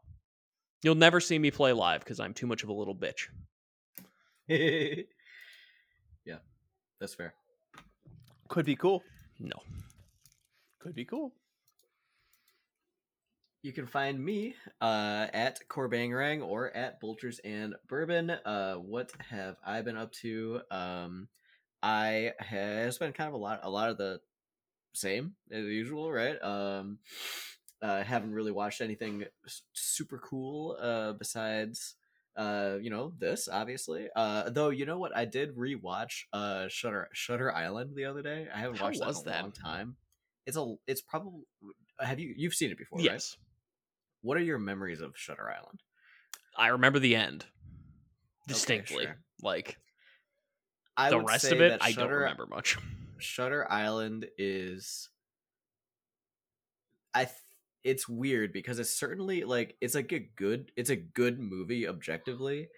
[0.83, 3.29] you'll never see me play live because I'm too much of a little bitch.
[6.27, 6.37] yeah,
[7.01, 7.33] that's fair.
[8.49, 9.03] could be cool
[9.41, 9.57] No.
[10.79, 11.33] could be cool
[13.63, 18.29] You can find me uh, at Corbangarang or at Bolters and Bourbon.
[18.45, 20.61] Uh, what have I been up to?
[20.71, 21.29] Um,
[21.85, 24.21] I has been kind of a lot, a lot of the
[24.95, 26.43] same as usual, right?
[26.43, 27.01] Um,
[27.83, 29.25] uh, haven't really watched anything
[29.73, 31.97] super cool uh, besides
[32.37, 34.09] uh, you know this obviously.
[34.17, 38.49] Uh, though you know what, I did rewatch uh, Shutter Shutter Island the other day.
[38.55, 39.43] I haven't How watched that in a that?
[39.43, 39.97] long time.
[40.47, 41.43] It's a it's probably
[42.01, 43.11] have you you've seen it before, right?
[43.13, 43.37] yes,
[44.23, 45.83] What are your memories of Shutter Island?
[46.57, 47.47] I remember the end
[48.53, 49.05] Okay, distinctly.
[49.05, 49.19] sure.
[49.43, 49.79] Like
[50.97, 52.77] I the rest of it, I don't remember much.
[53.19, 55.09] Shutter Island is
[57.15, 57.37] I th-
[57.83, 62.69] it's weird because it's certainly like it's like a good it's a good movie objectively,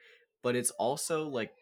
[0.43, 1.53] but it's also like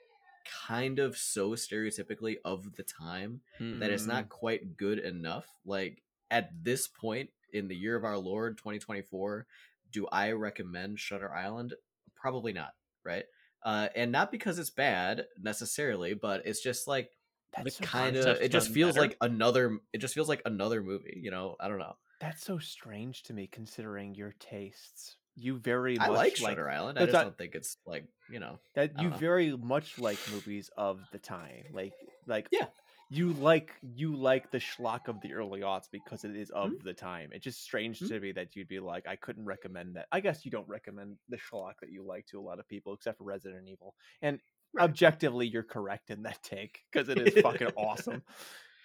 [0.69, 4.09] kind of so stereotypically of the time that it's Mm.
[4.09, 5.47] not quite good enough.
[5.65, 9.47] Like at this point in the year of our Lord 2024,
[9.93, 11.75] do I recommend Shutter Island?
[12.15, 12.75] Probably not,
[13.05, 13.25] right?
[13.65, 17.11] Uh, and not because it's bad necessarily, but it's just like
[17.57, 19.07] That's so kind of it just feels better.
[19.09, 22.59] like another it just feels like another movie you know i don't know That's so
[22.59, 25.17] strange to me, considering your tastes.
[25.37, 28.39] You very i much like shutter island i just not- don't think it's like you
[28.39, 29.17] know that you know.
[29.17, 31.65] very much like movies of the time.
[31.73, 31.93] Like,
[32.27, 32.67] like Yeah.
[33.17, 36.83] You like you like the schlock of the early aughts because it is of Mhm.
[36.83, 37.31] the time.
[37.33, 38.09] It's just strange Mhm.
[38.09, 40.09] to me that you'd be like, I couldn't recommend that.
[40.13, 42.93] I guess you don't recommend the schlock that you like to a lot of people,
[42.95, 43.95] except for Resident Evil.
[44.23, 44.41] And
[44.73, 44.85] Right.
[44.85, 48.23] objectively, you're correct in that take because it is fucking awesome.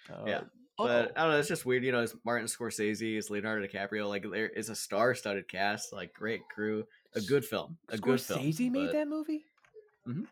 [0.08, 0.44] Uh, Yeah.
[0.78, 3.66] Oh, but i don't know it's just weird you know it's martin scorsese it's leonardo
[3.66, 8.18] dicaprio like there is a star-studded cast like great crew a good film a good
[8.20, 9.44] film Scorsese made but, that movie.
[10.08, 10.26] Mhm.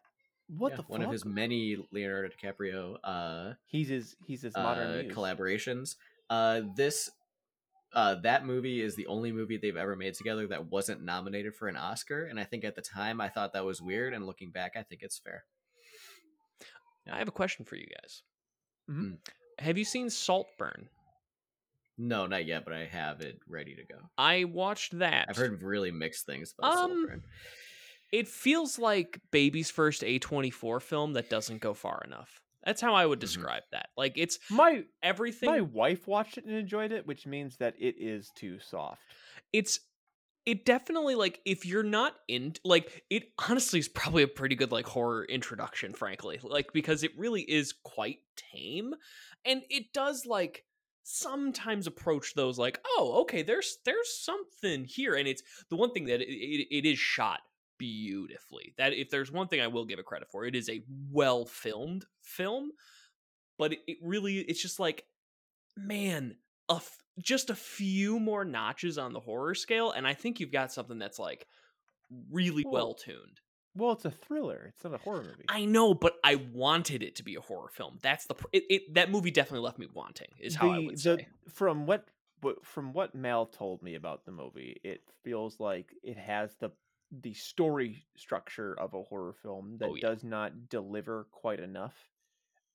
[0.48, 4.62] What yeah, the one of his many leonardo dicaprio uh He's his he's his uh,
[4.62, 5.14] modern muse.
[5.14, 5.96] collaborations.
[6.30, 7.10] Uh, this
[7.94, 11.68] uh, that movie is the only movie they've ever made together that wasn't nominated for
[11.68, 14.50] an Oscar, and I think at the time I thought that was weird, and looking
[14.50, 15.44] back, I think it's fair.
[17.10, 18.22] I have a question for you guys.
[18.90, 19.18] Mhm.
[19.58, 20.88] Have you seen Saltburn?
[21.96, 23.98] No, not yet, but I have it ready to go.
[24.18, 25.26] I watched that.
[25.30, 27.22] I've heard really mixed things about Um, Saltburn.
[28.12, 32.40] It feels like baby's first A24 film that doesn't go far enough.
[32.64, 33.20] That's how I would Mhm.
[33.20, 33.90] describe that.
[33.96, 37.96] Like it's My everything my wife watched it and enjoyed it, which means that it
[37.98, 39.16] is too soft.
[39.52, 39.80] it's
[40.46, 44.72] it definitely like if you're not in like it honestly is probably a pretty good
[44.72, 48.94] like horror introduction frankly like because it really is quite tame
[49.44, 50.64] and it does like
[51.04, 56.06] sometimes approach those like oh okay there's there's something here and it's the one thing
[56.06, 57.40] that it, it, it is shot
[57.78, 60.82] beautifully that if there's one thing i will give it credit for it is a
[61.10, 62.70] well filmed film
[63.58, 65.04] but it, it really it's just like
[65.76, 66.36] man
[66.68, 70.52] a f- just a few more notches on the horror scale and i think you've
[70.52, 71.46] got something that's like
[72.30, 73.40] really Well, well tuned
[73.74, 74.72] Well, it's a thriller.
[74.74, 75.44] It's not a horror movie.
[75.48, 78.64] i know but i wanted it to be a horror film that's the pr- it,
[78.68, 82.08] it that movie definitely left me wanting is how i would the- say From what
[82.40, 86.70] what- from what Mal told me about the movie, it feels like it has the
[87.10, 90.02] the story structure of a horror film that Oh, yeah.
[90.02, 91.96] does not deliver quite enough.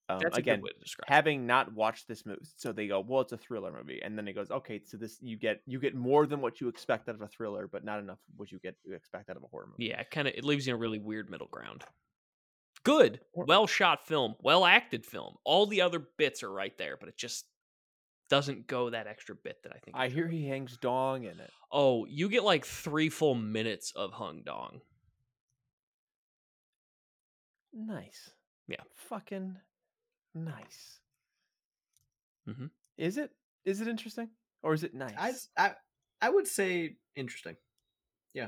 [0.10, 1.24] Um, that's again, a good way to describe it.
[1.24, 4.28] having not watched this movie, so they go, "Well, it's a thriller movie," and then
[4.28, 7.16] it goes, "Okay, so this you get you get more than what you expect out
[7.16, 9.68] of a thriller, but not enough what you get you expect out of a horror
[9.68, 11.86] movie." yeah kind of it leaves you in a really weird middle ground
[12.84, 17.10] good well shot film well acted film all the other bits are right there but
[17.10, 17.48] it just
[18.30, 21.52] doesn't go that extra bit that i think I hear he hangs dong in it.
[21.72, 24.82] oh you get like three full minutes of hung dong
[27.76, 28.30] Nice.
[28.68, 28.78] Yeah.
[29.10, 29.58] Fucking
[30.36, 31.00] nice.
[32.48, 32.68] Mm-hmm.
[32.98, 33.32] Is it?
[33.66, 34.30] Is it interesting?
[34.62, 35.50] Or is it nice?
[35.58, 35.72] I, I
[36.22, 37.56] I would say interesting,
[38.34, 38.48] Yeah.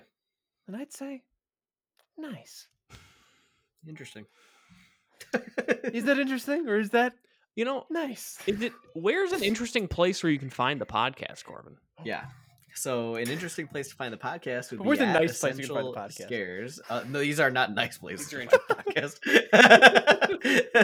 [0.67, 1.23] and I'd say
[2.17, 2.67] nice.
[3.87, 4.25] interesting.
[5.91, 7.13] Is that interesting or is that
[7.55, 8.37] you know nice?
[8.45, 11.77] Is it where's an interesting place where you can find the podcast, Corbin?
[12.03, 12.25] Yeah.
[12.75, 15.57] So an interesting place to find the podcast would be Where's a at nice place
[15.57, 16.27] you can find the Essential podcast?
[16.27, 16.81] Scares.
[16.89, 19.15] Uh, no, these are not nice places These to are find
[19.53, 19.53] the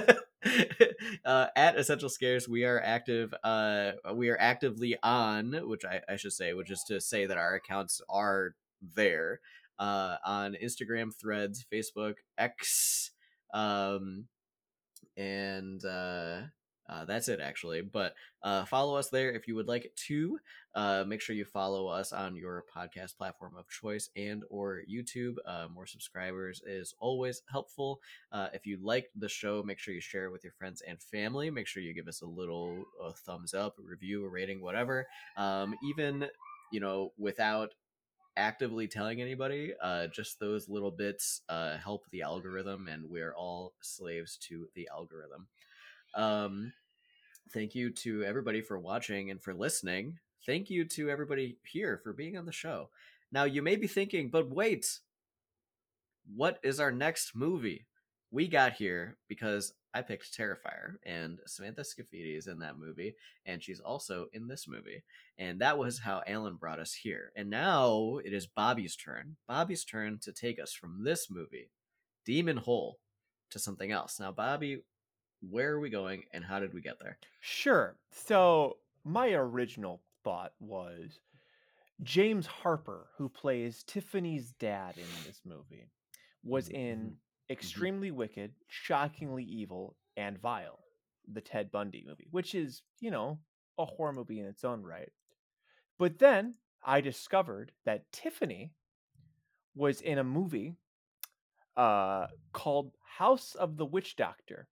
[0.07, 0.17] podcast.
[1.25, 3.33] uh, at Essential Scares, we are active.
[3.43, 7.37] Uh, we are actively on, which I, I should say, which is to say that
[7.37, 8.55] our accounts are
[8.95, 9.41] there
[9.77, 13.11] uh, on Instagram, Threads, Facebook, X,
[13.53, 14.27] um,
[15.17, 15.83] and
[16.91, 17.81] uh, that's it actually.
[17.81, 18.13] But
[18.43, 20.39] uh, follow us there if you would like to.
[20.75, 25.35] Uh, make sure you follow us on your podcast platform of choice and or YouTube.
[25.45, 28.01] Uh, more subscribers is always helpful.
[28.31, 31.01] Uh, if you like the show, make sure you share it with your friends and
[31.01, 31.49] family.
[31.49, 35.07] Make sure you give us a little uh, thumbs up, a review, a rating, whatever.
[35.37, 36.27] Um, even
[36.71, 37.73] you know without
[38.37, 43.73] actively telling anybody, uh, just those little bits uh, help the algorithm, and we're all
[43.81, 45.47] slaves to the algorithm.
[46.15, 46.73] Um,
[47.53, 52.13] thank you to everybody for watching and for listening thank you to everybody here for
[52.13, 52.89] being on the show.
[53.31, 54.99] Now, you may be thinking, but wait,
[56.35, 57.85] what is our next movie?
[58.31, 63.61] We got here because I picked Terrifier, and Samantha Scafidi is in that movie, and
[63.61, 65.03] she's also in this movie.
[65.37, 67.33] And that was how Alan brought us here.
[67.35, 69.35] And now it is Bobby's turn.
[69.49, 71.71] Bobby's turn to take us from this movie,
[72.25, 72.99] Demon Hole,
[73.49, 74.17] to something else.
[74.17, 74.79] Now, Bobby,
[75.49, 77.17] where are we going, and how did we get there?
[77.39, 77.95] Sure.
[78.11, 81.19] So my original thought was
[82.03, 85.89] James Harper, who plays Tiffany's dad in this movie,
[86.43, 87.53] was mm-hmm, in mm-hmm, mm-hmm.
[87.53, 90.79] Extremely Wicked, Shockingly Evil, and Vile,
[91.31, 93.39] the Ted Bundy movie, which is, you know,
[93.77, 95.09] a horror movie in its own right.
[95.97, 98.73] But then I discovered that Tiffany
[99.75, 100.75] was in a movie
[101.77, 104.67] uh, called House of the Witch Doctor.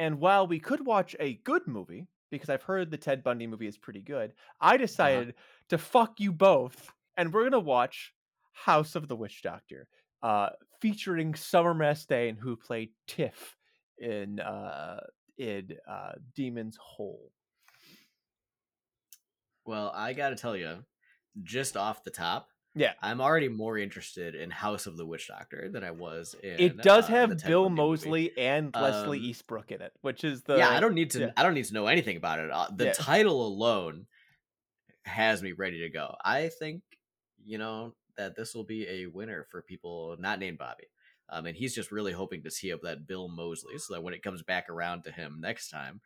[0.00, 3.66] And while we could watch a good movie, because I've heard the Ted Bundy movie
[3.66, 5.34] is pretty good, I decided
[5.68, 8.14] to fuck you both, and we're gonna watch
[8.52, 9.88] House of the Witch Doctor,
[10.22, 10.48] uh,
[10.80, 13.58] featuring Summer Mastain, who played Tiff
[13.98, 15.00] in uh,
[15.36, 17.30] in uh, Demon's Hole.
[19.66, 20.78] Well, I got to tell you,
[21.42, 22.92] just off the top, Yeah.
[23.02, 26.60] I'm already more interested in House of the Witch Doctor than I was in.
[26.60, 27.82] It does uh, have Bill movie.
[27.82, 31.20] Moseley and Leslie Um, Easterbrook in it, which is the yeah, I don't need to.
[31.20, 31.30] yeah.
[31.36, 32.50] I don't need to know anything about it.
[32.50, 32.92] Uh, The Yeah.
[32.92, 34.06] title alone
[35.04, 36.14] has me ready to go.
[36.24, 36.82] I think
[37.44, 40.84] you know that this will be a winner for people not named Bobby.
[41.32, 44.14] Um, and he's just really hoping to tee up that Bill Moseley, so that when
[44.14, 46.00] it comes back around to him next time,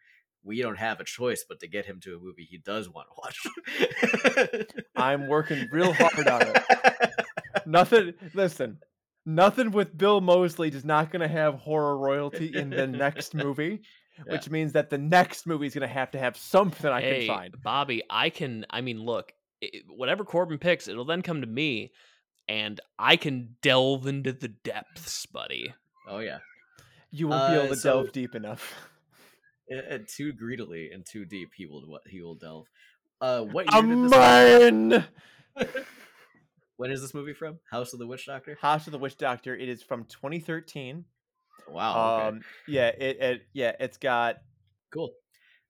[0.44, 3.08] we don't have a choice but to get him to a movie he does want
[3.08, 4.66] to watch.
[4.96, 7.12] I'm working real hard on it.
[7.66, 8.14] Nothing.
[8.34, 8.78] Listen,
[9.26, 13.80] nothing with Bill Moseley is not going to have horror royalty in the next movie,
[14.26, 17.26] which means that the next movie is going to have to have something I hey,
[17.26, 17.62] can find.
[17.62, 18.66] Bobby, I can.
[18.70, 19.32] I mean, look,
[19.62, 21.92] i whatever Corbin picks, it'll then come to me,
[22.48, 25.74] and I can delve into the depths, buddy.
[26.08, 26.38] Oh yeah,
[27.10, 28.74] You won't be uh, able to so- delve deep enough.
[29.72, 32.66] Uh, too greedily and too deep, he will what he will delve.
[33.20, 35.04] Uh, what year did this?
[36.76, 37.58] When is this movie from?
[37.70, 38.58] House of the Witch Doctor.
[38.60, 39.56] House of the Witch Doctor.
[39.56, 41.04] It is from 2013.
[41.68, 42.16] Wow.
[42.16, 42.28] Okay.
[42.28, 44.38] Um, yeah, it, it yeah, it's got
[44.90, 45.12] cool.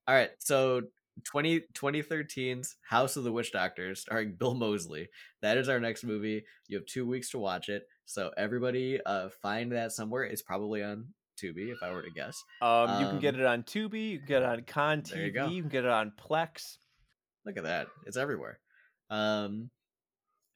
[0.09, 0.31] All right.
[0.39, 0.83] So
[1.25, 5.09] 20, 2013's House of the Witch Doctor, starring Bill Moseley.
[5.43, 6.45] That is our next movie.
[6.69, 7.87] You have two weeks to watch it.
[8.07, 10.25] So everybody, uh, find that somewhere.
[10.25, 11.09] It's probably on
[11.43, 12.43] Tubi, if I were to guess.
[12.63, 15.27] um, you can get Um, it on Tubi, you can get it on Con there
[15.27, 16.77] you TV, you can get it on Plex.
[17.47, 17.89] Look at that.
[18.07, 18.59] It's everywhere.
[19.11, 19.71] Um,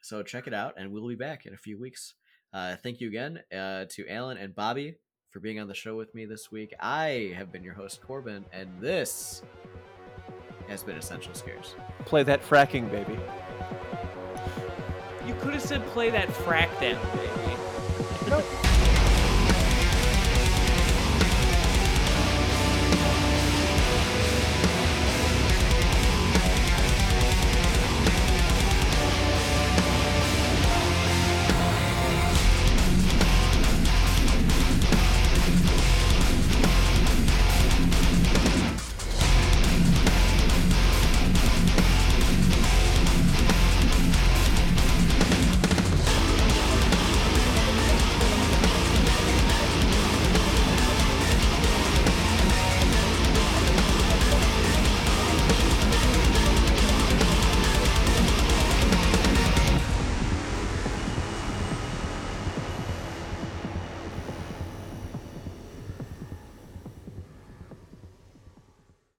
[0.00, 2.14] so check it out, and we'll be back in a few weeks.
[2.52, 4.94] Uh, thank you again uh, to Alan and Bobby
[5.30, 6.72] for being on the show with me this week.
[6.80, 9.42] I have been your host, Corbin, and this
[10.68, 11.74] has been Essential Scares.
[12.06, 13.18] Play that fracking, baby.
[15.26, 18.30] You could have said play that frack down, baby.
[18.30, 18.44] Nope.